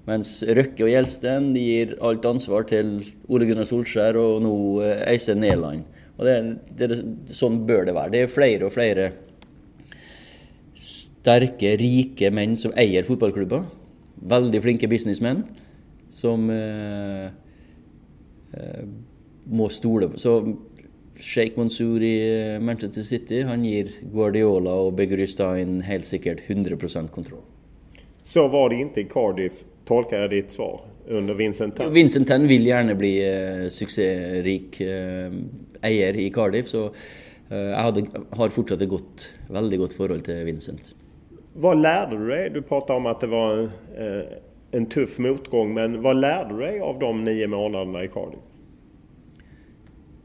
[0.10, 5.43] Mens Røkke og Gjelsten gir alt ansvar til Ole Gunnar Solskjær og nå eh, Øystein
[5.43, 5.76] eh, Och
[6.20, 6.36] Og det,
[6.80, 6.97] det,
[7.32, 8.12] sånn bør det være.
[8.12, 9.12] Det er flere og flere
[10.76, 13.64] sterke, rike menn som eier fotballklubber.
[14.34, 15.45] Veldig flinke businessmenn
[16.12, 17.30] som eh,
[18.58, 18.84] eh,
[19.45, 20.20] må stole på.
[20.20, 20.36] Så
[21.20, 22.15] Sheikh Mansour i
[22.53, 27.43] eh, Manchester City han gir Guardiola og Begrustein helt sikkert 100% kontroll.
[28.24, 31.93] Så var det ikke i Cardiff tolkar jag ditt svar under Vincent Tan?
[31.93, 35.32] Vincent Tan vill gärna bli eh, succérik eh,
[35.82, 36.86] eier i Cardiff, så
[37.49, 40.95] eh, jag hade, har fortsatt ett gott, väldigt gott förhållande till Vincent.
[41.53, 42.49] Vad lärde du dig?
[42.49, 43.63] Du pratade om att det var en,
[43.97, 44.26] eh,
[44.72, 48.39] en tuff motgång, men vad lärde du dig av de nio månaderna i Cardiff?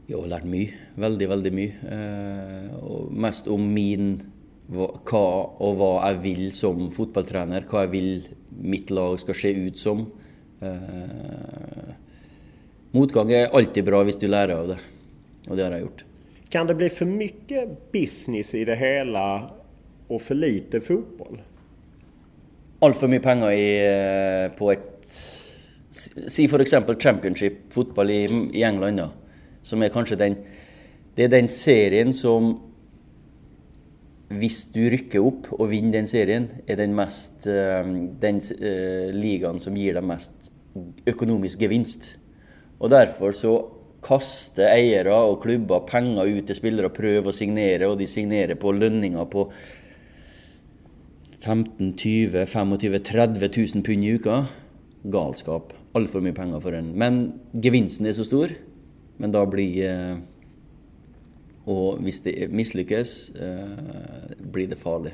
[0.07, 1.83] Jag har lärt mycket, väldigt, väldigt mycket.
[1.91, 4.21] Eh, och mest om min
[4.65, 5.25] hva
[5.61, 7.65] og hva jeg vil som fotballtrener.
[7.69, 8.27] Hva jeg vil
[8.65, 10.05] mitt lag skal se ut som.
[10.61, 11.89] Eh,
[12.95, 14.79] motgang er alltid bra hvis du lærer av det,
[15.49, 16.05] og det har jeg gjort.
[16.53, 19.25] Kan det bli for mye business i det hele
[20.05, 21.41] og for lite fotball?
[22.85, 24.91] Altfor mye penger i, eh, på et
[25.95, 26.73] Si f.eks.
[26.99, 29.05] championship, fotball i, i England, da,
[29.65, 30.37] som er kanskje den
[31.15, 32.57] Det er den serien som
[34.35, 37.85] hvis du rykker opp og vinner den serien, er den, mest, eh,
[38.19, 40.49] den uh, ligaen som gir deg mest
[41.07, 42.15] økonomisk gevinst.
[42.81, 43.53] Og Derfor så
[44.05, 48.57] kaster eiere og klubber penger ut til spillere og prøver å signere, og de signerer
[48.59, 49.47] på lønninger på
[51.45, 54.43] 15 20 25 30 000 pund i uka.
[55.13, 55.73] Galskap.
[55.95, 56.91] Altfor mye penger for en.
[56.97, 57.19] Men
[57.61, 58.51] gevinsten er så stor.
[59.17, 60.17] Men da blir uh,
[61.65, 63.69] och hvis det misslyckas eh,
[64.51, 65.13] blir det farligt.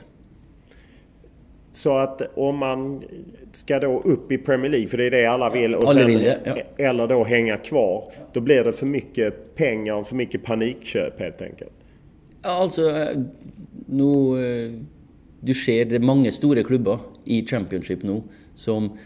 [1.71, 3.03] Så att om man
[3.51, 6.19] ska då upp i Premier League, för det är det alla vill, och sen, vill
[6.19, 6.85] det, ja.
[6.85, 8.11] eller då hänga kvar.
[8.33, 11.73] Då blir det för mycket pengar och för mycket panikköp helt enkelt.
[12.41, 12.81] Ja, alltså
[13.85, 14.05] nu...
[14.65, 14.71] Eh,
[15.43, 18.21] du ser det är många stora klubbar i Championship nu
[18.55, 18.97] som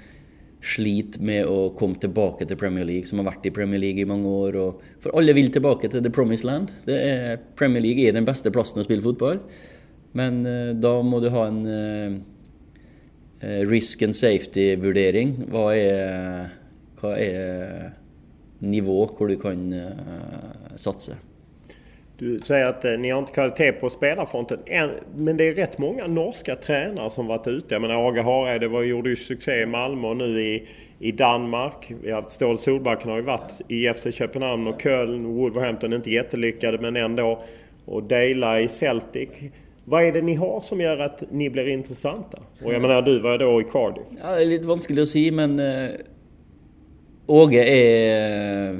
[0.66, 4.05] slit med att komma tillbaka till Premier League, som har varit i Premier League i
[4.05, 4.55] många år.
[4.55, 6.72] Och, för alla vill tillbaka till The Promised Land.
[6.86, 9.39] Er, Premier League är den bästa platsen att spela fotboll.
[10.11, 12.20] Men eh, då måste du ha en eh,
[13.39, 15.43] eh risk and safety-värdering.
[15.51, 16.49] Vad är,
[17.01, 17.91] vad är
[18.59, 19.89] nivå där du kan eh,
[20.76, 21.11] satsa?
[22.18, 24.59] Du säger att eh, ni har inte kvalitet på spelarfronten.
[24.66, 24.89] än.
[25.18, 27.76] Men det är rätt många norska tränare som varit ute.
[27.76, 30.68] Jag menar Aga Hareide var, gjorde ju succé i Malmö och nu i,
[30.99, 31.91] i Danmark.
[32.03, 35.26] Vi har haft Ståhl Solbacken har ju varit i FC Köpenhamn och Köln.
[35.26, 37.43] Wolverhampton inte jättelyckade men ändå.
[37.86, 39.30] Och Dela i Celtic.
[39.86, 42.39] Vad är det ni har som gör att ni blir intressanta?
[42.63, 44.03] Och jag menar, du var då i Cardiff.
[44.22, 45.89] Ja, det är lite vanskligt att säga men Äh,
[47.28, 48.80] Åge är eh,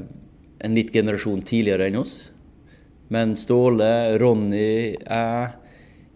[0.58, 2.30] en liten generation tidigare än oss.
[3.08, 5.52] Men Ståle, Ronny, jeg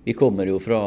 [0.05, 0.81] Vi kommer jo fra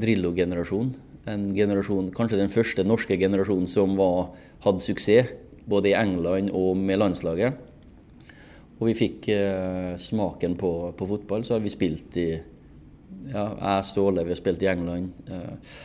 [0.00, 0.94] Drillo-generasjonen.
[1.28, 4.30] En generasjon, kanskje den første norske generasjonen som var,
[4.64, 5.34] hadde suksess.
[5.70, 7.58] Både i England og med landslaget.
[8.80, 11.44] Og vi fikk eh, smaken på, på, fotball.
[11.44, 15.12] Så har vi spilt i ja, Jeg Ståle, vi har spilt i England.
[15.28, 15.76] Eh,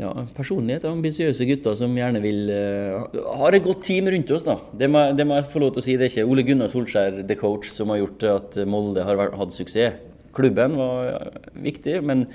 [0.00, 0.84] ja, personlighet.
[0.88, 4.58] Ambisiøse gutter som gjerne vil uh, Har et godt team rundt oss, da.
[4.76, 5.96] Det må, det må, jeg få lov til å si.
[5.96, 9.56] Det er ikke Ole Gunnar Solskjær, the coach, som har gjort at Molde har hatt
[9.56, 10.04] suksess.
[10.36, 11.30] Klubben var
[11.64, 12.26] viktig, men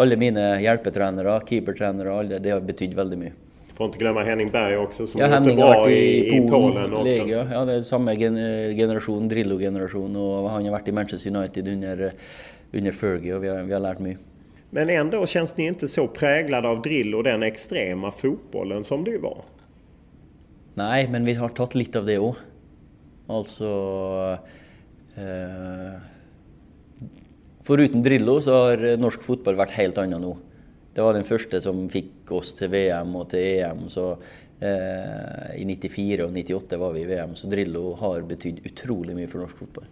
[0.00, 3.36] alle mine hjelpetrenere, keepertrenere, alle, det har betydd veldig mye.
[3.76, 6.92] Får inte glömma Henning Berg också som ja, Henning bra har i, i, Polen, Polen
[6.92, 7.04] också.
[7.04, 12.12] Lega, ja, det är samma generation, Drillo-generation och han har varit i Manchester United under,
[12.72, 14.24] under Fergie och vi har, vi har lärt mycket.
[14.70, 19.18] Men ändå känns ni inte så präglade av drill och den extrema fotbollen som det
[19.18, 19.44] var?
[20.74, 22.42] Nej, men vi har tagit lite av det också.
[23.26, 24.38] Alltså...
[25.14, 26.00] Eh,
[27.60, 30.36] förutom Drillo så har norsk fotboll varit helt annorlunda nu.
[30.94, 33.88] Det var den första som fick oss till VM och till EM.
[33.88, 34.10] så
[34.60, 39.32] eh, I 94 och 98 var vi i VM, så Drillo har betytt otroligt mycket
[39.32, 39.84] för norsk fotboll.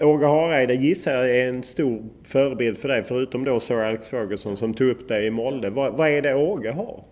[0.00, 4.56] Åge Hareide gissar jag är en stor förebild för dig, förutom då Sir Alex Ferguson
[4.56, 5.70] som tog upp dig i Molde.
[5.70, 7.04] Vad, vad är det Åge har?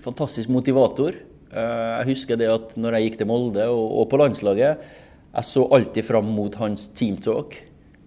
[0.00, 1.14] Fantastisk motivator.
[1.52, 4.78] Eh, jag jeg husker det att när jag gick till Molde och på landslaget,
[5.34, 7.62] jag såg alltid fram emot hans teamtalk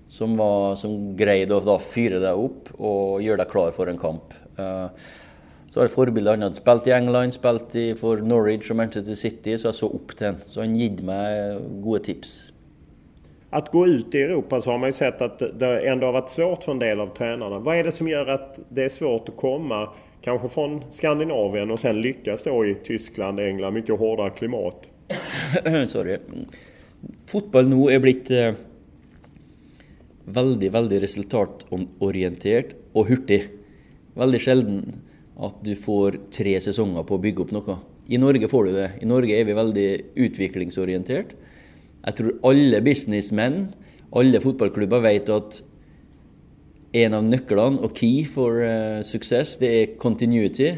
[0.07, 3.97] som, var, som greide å fyra fyre deg opp og gjøre deg klar for en
[3.97, 4.33] kamp.
[4.59, 4.87] Uh,
[5.69, 6.37] så har jeg forbilder.
[6.37, 9.89] Han hadde spilt i England, spilt i, for Norwich og Manchester City, så jeg så
[9.91, 10.37] opp til han.
[10.45, 12.35] Så han gitt meg gode tips.
[13.55, 16.29] Att gå ut i Europa så har man ju sett att det ändå har varit
[16.29, 17.59] svårt för en del av tränarna.
[17.59, 19.89] Vad är det som gör att det är svårt att komma,
[20.21, 24.89] kanske från Skandinavien och sen lyckas då i Tyskland, England, mycket hårdare klimat?
[25.87, 26.17] Sorry.
[27.27, 28.53] Fotboll nu är blivit eh,
[30.25, 33.43] väldigt, väldigt resultatorienterat och og hurtig.
[34.13, 34.93] Väldigt sällan
[35.37, 37.77] att du får tre säsonger på att bygga upp något.
[38.07, 38.91] I Norge får du det.
[39.01, 41.29] I Norge är vi väldigt utvecklingsorienterade.
[42.05, 43.61] Jeg tror alle businessmenn,
[44.15, 45.61] alle fotballklubber vet at
[46.95, 50.69] en av nøklene og key for eh, uh, suksess, det er continuity.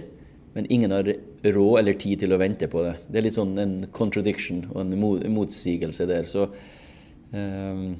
[0.57, 1.11] Men ingen har
[1.53, 2.95] råd eller tid til å vente på det.
[3.05, 6.25] Det er litt sånn en contradiction og en motsigelse der.
[6.25, 6.47] Så
[7.29, 7.91] um,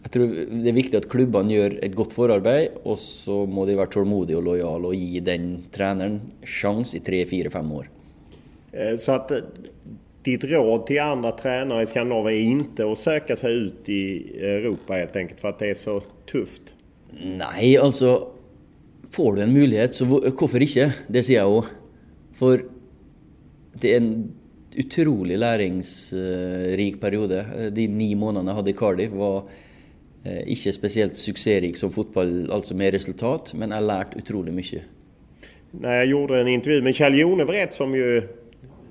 [0.00, 3.76] jeg tror det er viktig at klubbene gjør et godt forarbeid, og så må de
[3.76, 7.90] være tålmodige og lojale og gi den treneren sjanse i tre, fire, fem år.
[8.72, 9.38] Eh, så att eh,
[10.24, 14.94] ditt råd till andra tränare i Skandinavien är inte att söka sig ut i Europa
[14.94, 16.74] helt enkelt för att det är så tufft?
[17.22, 18.28] Nei, altså
[19.10, 20.92] Får du en mulighet, så hvorfor ikke?
[21.10, 21.66] Det sier jeg òg.
[22.38, 22.60] For
[23.82, 24.12] det er en
[24.78, 27.40] utrolig læringsrik periode.
[27.74, 29.48] De ni månedene jeg hadde i Cardiff, var
[30.24, 34.82] Eh, ikke spesielt suksessrik som fotball, alltså med resultat, men jeg lært utrolig mye.
[35.70, 38.22] När jag gjorde en intervju med Kjell Jonevret som ju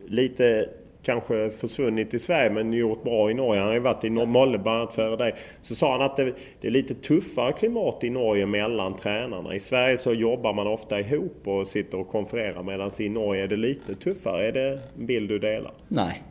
[0.08, 0.70] lite
[1.10, 3.60] kanske försvunnit i Sverige men gjort bra i Norge.
[3.60, 5.36] Han har ju varit i Molde bland annat före dig.
[5.62, 9.56] Så sa han att det, det, är lite tuffare klimat i Norge mellan tränarna.
[9.56, 13.48] I Sverige så jobbar man ofta ihop och sitter och konfererar medan i Norge är
[13.48, 14.48] det lite tuffare.
[14.48, 15.74] Är det en bild du delar?
[15.88, 16.24] Nej,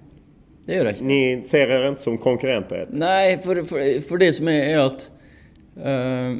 [0.66, 1.08] det gjør jeg ikke.
[1.08, 2.86] Ni ser dere ikke som konkurrenter?
[2.92, 5.10] Nei, for, for, for, det som er, er at
[5.80, 6.38] uh,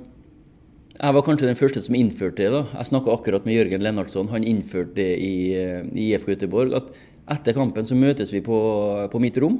[0.98, 2.50] Jeg var kanskje den første som innførte det.
[2.54, 2.64] da.
[2.78, 4.30] Jeg snakka akkurat med Jørgen Lennartson.
[4.34, 6.74] Han innførte det i, eh, i IFK Göteborg.
[6.74, 6.90] At
[7.30, 9.58] etter kampen så mötes vi på, på mitt rum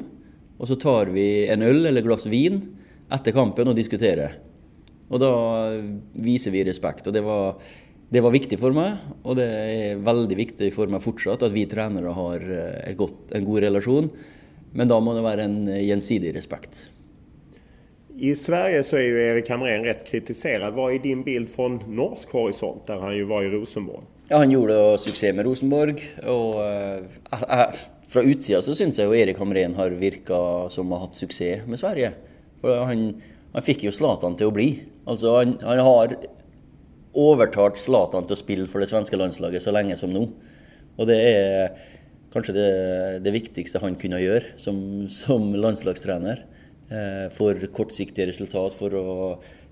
[0.59, 2.77] och så tar vi en öl eller glas vin
[3.11, 4.33] efter kampen och diskuterar.
[5.09, 5.65] Och då
[6.13, 7.07] visar vi respekt.
[7.07, 7.55] Och det var,
[8.09, 8.93] det var viktigt för mig,
[9.23, 13.33] och det är väldigt viktigt för mig fortsatt att vi tränare har eh, ett gott,
[13.33, 14.11] en god relation.
[14.73, 16.89] Men då måste det vara en eh, gensidig respekt.
[18.17, 20.75] I Sverige så är ju Erik Hamrén rätt kritiserad.
[20.75, 24.05] Vad är din bild från norsk horisont där han ju var i Rosenborg?
[24.31, 25.95] Ja, han gjorde succé med Rosenborg.
[26.27, 27.67] Och äh, äh,
[28.09, 31.79] från utsidan så syns jag att Erik Hamrén har verkat som har haft succé med
[31.79, 32.13] Sverige.
[32.61, 33.23] För han,
[33.53, 34.83] han fick ju Zlatan till att bli.
[35.05, 36.17] Alltså han, han har
[37.15, 40.29] övertagit Zlatan till att spela för det svenska landslaget så länge som nu.
[40.97, 41.71] Och det är
[42.33, 46.45] kanskje det, det, viktigste han kunne gjøre som, som landslagstrener.
[46.91, 49.09] Eh, for kortsiktige resultat, for å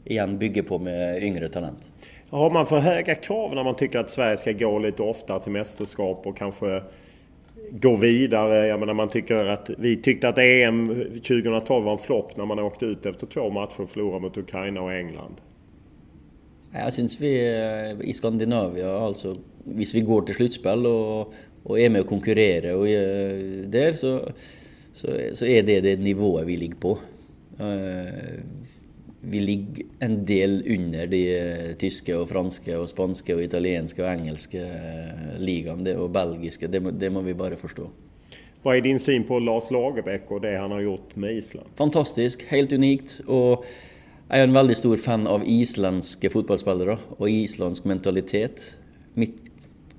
[0.05, 1.81] igjen bygge på med yngre talent.
[2.37, 5.53] Har man för höga krav när man tycker att Sverige ska gå lite oftare till
[5.53, 6.83] mästerskap och kanske
[7.71, 8.67] gå vidare?
[8.67, 12.59] Jag menar man tycker att, vi tyckte att EM 2012 var en flopp när man
[12.59, 15.35] åkte ut efter två matcher och förlorade mot Ukraina och England.
[16.73, 17.59] Jag syns vi
[18.01, 19.31] eh, i Skandinavien, alltså...
[19.31, 24.21] Om vi går till slutspel och, och är med och konkurrerar och eh, där så,
[24.93, 26.99] så, så, är det det nivået vi ligger på.
[27.59, 28.41] Eh,
[29.27, 31.23] vi ligger en del under de
[31.81, 34.63] tyske og franske og spanske og italienske og engelske
[35.43, 36.71] ligaene og belgiske.
[36.71, 37.89] Det må, det må vi bare forstå.
[38.63, 41.67] Vad är din syn på Lars Lagerbäck och det han har gjort med Island?
[41.75, 43.21] Fantastisk, helt unikt.
[43.27, 43.65] Og
[44.27, 48.65] jeg er en veldig stor fan av islandske fotballspillere og islandsk mentalitet.
[49.15, 49.39] Mitt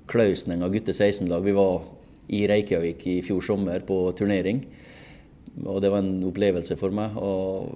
[0.08, 1.82] Klausen av gutte 16-lag, vi var
[2.28, 4.62] i Reykjavik i fjor sommer på turnering.
[5.64, 7.16] Og det var en opplevelse for meg.
[7.16, 7.72] Og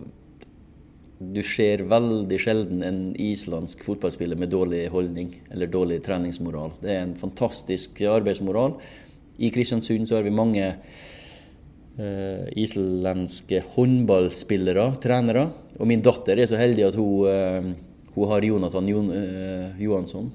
[1.32, 6.70] du ser väldigt sällan en isländsk fotbollsspelare med dålig hållning eller dålig träningsmoral.
[6.80, 8.72] Det är en fantastisk arbetsmoral.
[9.36, 10.72] I Kristiansund så har vi många
[11.98, 15.48] uh, isländska handbollsspelare, tränare.
[15.78, 17.72] Och min dotter är så heldig att hon uh,
[18.14, 20.30] hon har Jonathan Jon, uh, eh, Johansson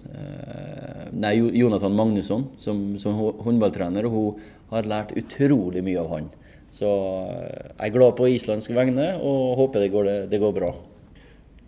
[1.12, 6.30] Nej, Jonathan Magnusson som, som handbollstränare och hon har lärt otroligt mycket av honom.
[6.70, 10.76] Så jeg er glad på islandske vegne og håper det går, det går bra.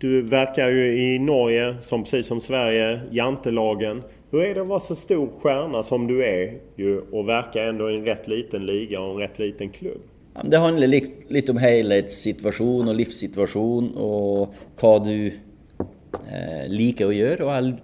[0.00, 4.02] Du verkar ju i Norge, som, precis som Sverige, jantelagen.
[4.30, 7.90] Hur är det att vara så stor stjärna som du är ju, och verka ändå
[7.90, 10.00] i en rätt liten liga och en rätt liten klubb?
[10.44, 17.44] Det handler litt, litt om helhetssituasjon og livssituasjon og hva du eh, liker å gjøre.
[17.44, 17.74] Og jeg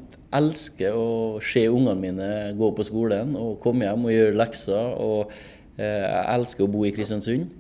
[0.41, 1.11] elsker å
[1.45, 4.95] se ungene mine gå på skolen og komme hjem og gjøre lekser.
[5.03, 5.45] Og eh,
[5.77, 7.51] Eh, jeg elsker å bo i Kristiansund.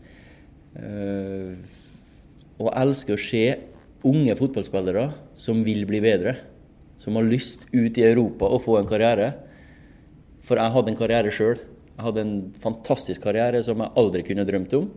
[0.76, 1.56] Eh,
[2.56, 3.44] og jeg elsker å se
[4.06, 5.06] unge fotballspillere
[5.36, 6.36] som vil bli bedre.
[7.02, 9.34] Som har lyst ut i Europa og få en karriere.
[10.46, 11.60] For jeg hadde en karriere sjøl.
[11.96, 14.88] Jeg hadde en fantastisk karriere som jeg aldri kunne drømt om.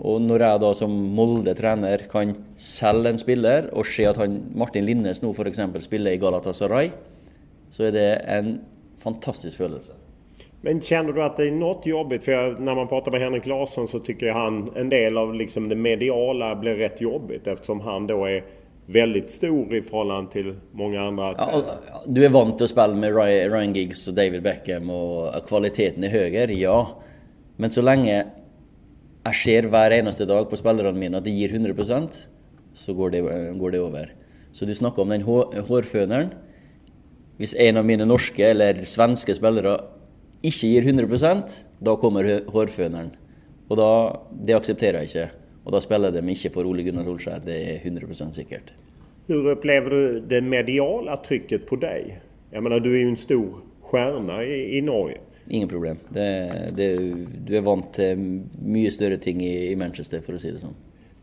[0.00, 4.86] Og når jeg da som Molde-trener kan selge en spiller og se at han, Martin
[4.86, 5.64] Linnes nå f.eks.
[5.82, 6.92] spiller i Galatasaray,
[7.74, 8.52] så er det en
[9.02, 9.99] fantastisk følelse.
[10.60, 12.24] Men känner du att det är något jobbigt?
[12.24, 15.34] För jag, när man pratar med Henrik Larsson så tycker jag han en del av
[15.34, 18.44] liksom det mediala blir rätt jobbigt eftersom han då är
[18.86, 21.34] väldigt stor i förhållande till många andra.
[21.38, 21.62] Ja,
[22.06, 23.16] du är van till att spela med
[23.52, 27.02] Ryan Giggs och David Beckham och kvaliteten är högre, ja.
[27.56, 28.26] Men så länge
[29.24, 32.08] jag ser varje eneste dag på spelarna mina att det ger 100%
[32.74, 33.20] så går det,
[33.58, 34.14] går det över.
[34.52, 36.28] Så du snackar om den hårfönaren.
[37.38, 39.80] Om en av mina norska eller svenska spelare
[40.42, 43.10] ikke gir 100% da kommer hårføneren.
[43.70, 43.90] Og da,
[44.46, 45.28] Det aksepterer jeg ikke.
[45.64, 48.72] Og da spiller de ikke for Ole Gunnar Solskjær, det er 100% sikkert.
[49.28, 52.20] Hur upplever du det mediala trycket på dig?
[52.50, 55.18] Jag menar, du är ju en stor stjärna i, i Norge.
[55.48, 55.96] Ingen problem.
[56.08, 56.96] Det, det,
[57.46, 60.66] du är vant till mycket större ting i, i Manchester, för att säga det så.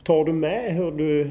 [0.03, 1.29] Tar du med hur, du,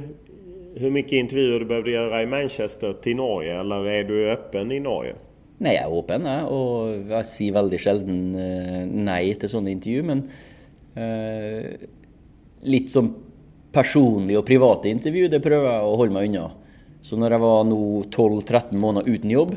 [0.75, 4.81] hur mycket intervjuer du behövde göra i Manchester till Norge, eller är du öppen i
[4.81, 5.15] Norge?
[5.63, 6.49] Nei, jeg er åpen, jeg.
[6.53, 10.03] Og jeg sier veldig sjelden eh, nei til sånne intervju.
[10.11, 10.25] Men
[11.01, 11.87] eh,
[12.69, 13.13] litt sånn
[13.77, 16.51] personlige og private intervju, det prøver jeg å holde meg unna.
[17.05, 17.81] Så når jeg var nå
[18.11, 19.57] 12-13 måneder uten jobb,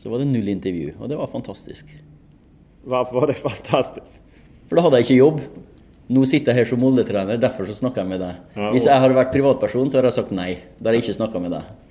[0.00, 0.94] så var det null intervju.
[0.98, 1.90] Og det var fantastisk.
[2.86, 4.20] Hvorfor var det fantastisk?
[4.68, 5.42] For da hadde jeg ikke jobb.
[6.10, 8.38] Nå sitter jeg her som Molde-trener, derfor så snakker jeg med deg.
[8.74, 10.50] Hvis jeg hadde vært privatperson, så hadde jeg sagt nei.
[10.78, 11.89] Da hadde jeg ikke snakka med deg.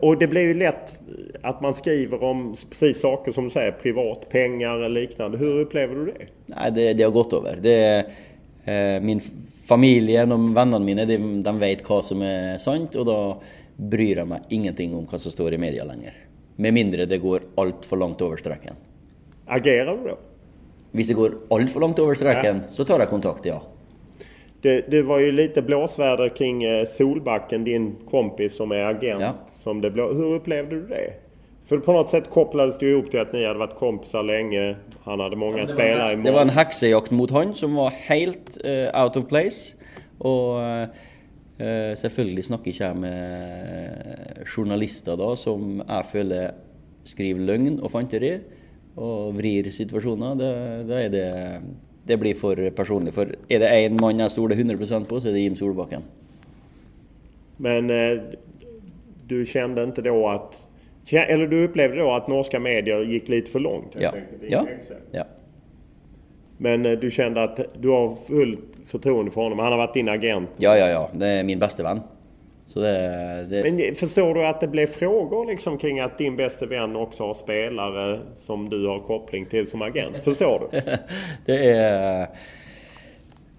[0.00, 1.00] Och det blir ju lätt
[1.42, 5.38] att man skriver om precis saker som du säger, privat, pengar eller liknande.
[5.38, 6.26] Hur upplever du det?
[6.46, 7.58] Nej, det, det har gått över.
[7.62, 8.06] Det,
[8.64, 9.20] eh, min
[9.66, 13.42] familie och vännerna mina, de, de vet vad som är sant och då
[13.76, 16.12] bryr jag mig ingenting om vad som står i media längre.
[16.56, 18.74] Med mindre det går allt för långt över sträckan.
[19.46, 20.18] Agerar du då?
[20.90, 22.72] Hvis det går allt för långt över sträckan ja.
[22.72, 23.62] så tar jag kontakt, ja.
[24.62, 29.20] Det, det, var ju lite blåsväder kring eh, Solbacken, din kompis som är agent.
[29.20, 29.34] Ja.
[29.48, 30.12] Som det blå...
[30.12, 31.12] Hur upplevde du det?
[31.70, 34.76] För på något sätt kopplades det ihop till att ni hade varit kompisar länge.
[35.04, 38.58] Han hade många ja, spelare i Det var en heksejakt mot han som var helt
[38.64, 39.76] uh, out of place.
[40.18, 46.50] Og uh, selvfølgelig snakker ikke jeg med journalister da, som jeg føler
[47.04, 48.34] skriver løgn og fanteri
[48.96, 50.34] og vrir situasjoner.
[50.40, 50.50] Da,
[50.90, 51.28] da er det
[52.10, 53.14] det blir for personlig.
[53.14, 56.02] For er det én mann jeg stoler 100% på, så är det Jim Solbakken.
[57.56, 58.22] Men eh,
[59.26, 60.66] du kände inte då att...
[61.12, 63.96] Eller du upplevde då att norska medier gick lite för långt?
[63.98, 64.12] Ja.
[64.48, 64.66] Ja.
[65.10, 65.24] ja.
[66.58, 69.58] Men eh, du kände att du har fullt förtroende för honom?
[69.58, 70.50] Han har varit din agent?
[70.56, 71.10] Ja, ja, ja.
[71.14, 72.00] Det är min bästa vän.
[72.72, 73.62] Så det, det...
[73.72, 77.34] Men förstår du att det blev frågor liksom kring att din bästa vän också har
[77.34, 80.16] spelare som du har koppling till som agent?
[80.24, 80.80] Förstår du?
[81.46, 82.28] det är...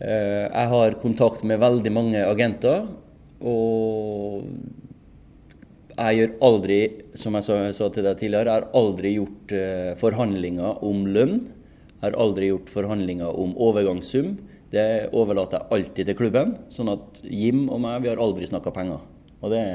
[0.02, 2.88] Uh, jag har kontakt med väldigt många agenter.
[3.42, 4.44] Och
[5.98, 6.78] jeg gjør aldri,
[7.18, 11.36] som jeg sa, sa til deg tidligere, jeg har aldri gjort eh, forhandlinger om lønn.
[11.98, 14.36] Jeg har aldri gjort forhandlinger om overgangssum.
[14.72, 16.56] Det overlater jeg alltid til klubben.
[16.72, 19.02] Sånn at Jim og meg, vi har aldri snakka penger.
[19.42, 19.66] Og det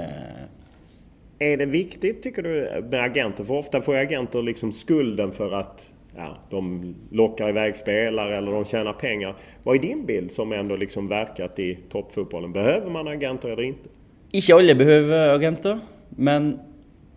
[1.39, 3.45] Är det viktigt tycker du med agenter?
[3.45, 8.65] För ofta får agenter liksom skulden för att ja, de lockar iväg spelare eller de
[8.65, 9.37] tjänar pengar.
[9.63, 12.53] Vad är din bild som ändå liksom verkat i toppfotbollen?
[12.53, 13.89] Behöver man agenter eller inte?
[14.33, 15.79] Ikke alle behøver agenter,
[16.17, 16.57] men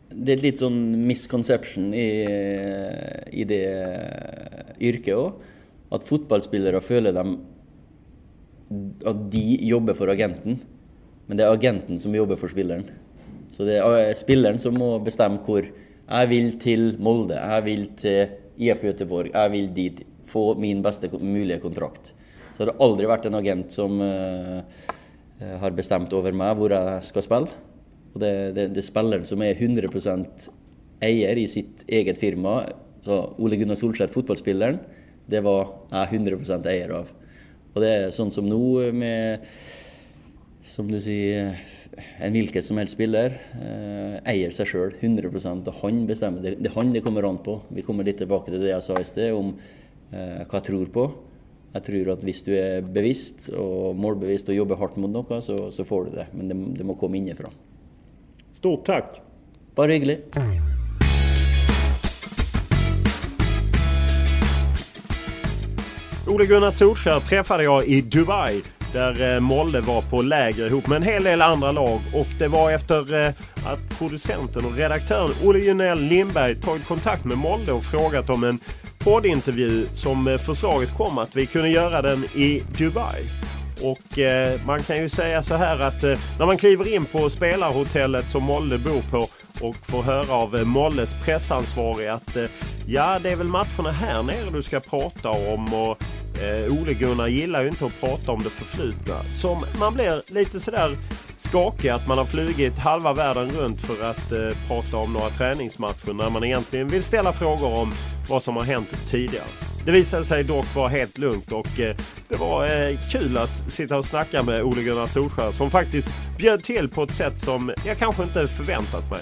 [0.09, 0.77] det er litt sånn
[1.07, 2.09] misconception i,
[3.31, 3.63] i det
[4.79, 5.39] yrket òg.
[5.95, 7.39] At fotballspillere føler dem
[8.69, 10.59] at de jobber for agenten,
[11.27, 12.85] men det er agenten som jobber for spilleren.
[13.53, 15.65] Så det er eh, spilleren som må bestemme hvor.
[16.09, 19.99] Jeg vil til Molde, jeg vil til IFK Göteborg, jeg vil dit.
[20.29, 22.13] Få min beste mulige kontrakt.
[22.57, 24.61] Så det har aldri vært en agent som uh,
[25.61, 27.53] har bestemt over meg hvor jeg skal spille.
[28.13, 30.49] Og det, det, det er spilleren som er 100%
[31.05, 32.63] eier i sitt eget firma.
[33.05, 34.81] Så Ole Gunnar Solskjær, fotballspilleren,
[35.29, 37.13] det var jeg 100% eier av.
[37.73, 39.45] Og det er sånn som nå med
[40.69, 41.55] Som du sier
[42.21, 46.43] en hvilken som helst spiller eh, eier seg sjøl 100 og han bestemmer.
[46.45, 47.57] Det, det han det kommer an på.
[47.73, 50.93] Vi kommer litt tilbake til det jeg sa i sted om eh, hva jeg tror
[50.95, 51.07] på.
[51.73, 55.67] Jeg tror at hvis du er bevisst og målbevisst og jobber hardt mot noe, så,
[55.73, 56.27] så får du det.
[56.33, 57.51] Men det, det må komme innenfra.
[58.55, 59.23] Stort tack!
[59.77, 60.21] Bare hyggelig.
[66.29, 68.61] Ole Gunnar Solskjaer träffade jag i Dubai
[68.93, 72.47] där Molle Molde var på läger ihop med en hel del andra lag och det
[72.47, 73.33] var efter eh,
[73.65, 78.59] att producenten och redaktören Olle Junell Lindberg tagit kontakt med Molde och frågat om en
[78.99, 83.29] poddintervju som eh, förslaget kom att vi kunde göra den i Dubai.
[83.81, 87.29] Och eh, man kan ju säga så här att eh, när man kliver in på
[87.29, 89.27] spelarhotellet som Molde bor på
[89.61, 92.45] och får höra av eh, Molles pressansvarig att eh,
[92.87, 96.03] ja, det är väl matcherna här nere du ska prata om och
[96.41, 99.33] Eh, Ole-Gunnar gillar ju inte att prata om det förflutna.
[99.33, 100.97] Som man blir lite sådär
[101.37, 106.13] skakig att man har flugit halva världen runt för att eh, prata om några träningsmatcher
[106.13, 107.93] när man egentligen vill ställa frågor om
[108.29, 109.47] vad som har hänt tidigare.
[109.85, 111.95] Det visade sig dock vara helt lugnt och eh,
[112.27, 116.07] det var eh, kul att sitta och snacka med Ole Gunnar Solskjaer som faktiskt
[116.37, 119.21] bjöd till på ett sätt som jag kanske inte förväntat mig.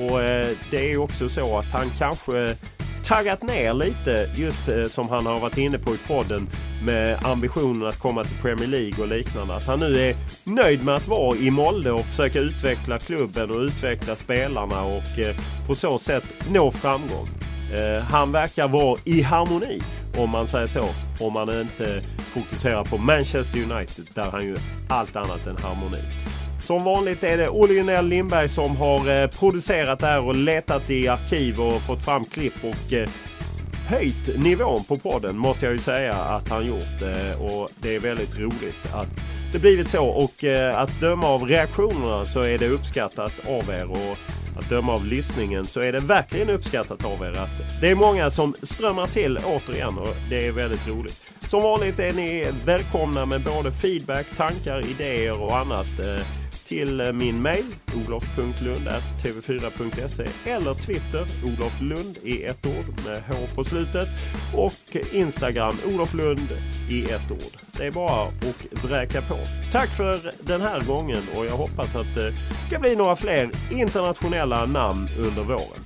[0.00, 2.56] Och eh, det är också så att han kanske
[3.04, 6.48] taggat ner lite just eh, som han har varit inne på i podden
[6.82, 9.54] med ambitionen att komma till Premier League och liknande.
[9.54, 13.60] Att han nu är nöjd med att vara i Molde och försöka utveckla klubben och
[13.60, 15.36] utveckla spelarna och eh,
[15.66, 17.28] på så sätt nå framgång.
[18.08, 19.82] Han verkar vara i harmoni
[20.16, 20.88] om man säger så.
[21.20, 24.56] Om man inte fokuserar på Manchester United där han ju
[24.88, 25.98] allt annat än harmoni.
[26.66, 30.90] Som vanligt är det Olle Junell Lindberg som har eh, producerat det här och letat
[30.90, 33.08] i arkiv och fått fram klipp och eh,
[33.88, 37.02] höjt nivån på podden måste jag ju säga att han gjort.
[37.02, 39.06] Eh, och det är väldigt roligt att
[39.52, 40.44] det blivit så och
[40.74, 43.90] att döma av reaktionerna så är det uppskattat av er.
[43.90, 44.18] Och
[44.58, 48.30] att döma av lyssningen så är det verkligen uppskattat av er att det är många
[48.30, 51.20] som strömmar till återigen och det är väldigt roligt.
[51.46, 56.00] Som vanligt är ni välkomna med både feedback, tankar, idéer och annat
[56.66, 57.64] till eh, min mail
[57.96, 64.08] olof.lund.tv4.se eller Twitter Olof Lund i ett ord med H på slutet
[64.54, 66.48] och Instagram Olof Lund
[66.90, 67.56] i ett ord.
[67.76, 68.34] Det är bara att
[68.84, 69.38] vräka på.
[69.72, 72.32] Tack för den här gången och jag hoppas att det
[72.66, 75.85] ska bli några fler internationella namn under våren.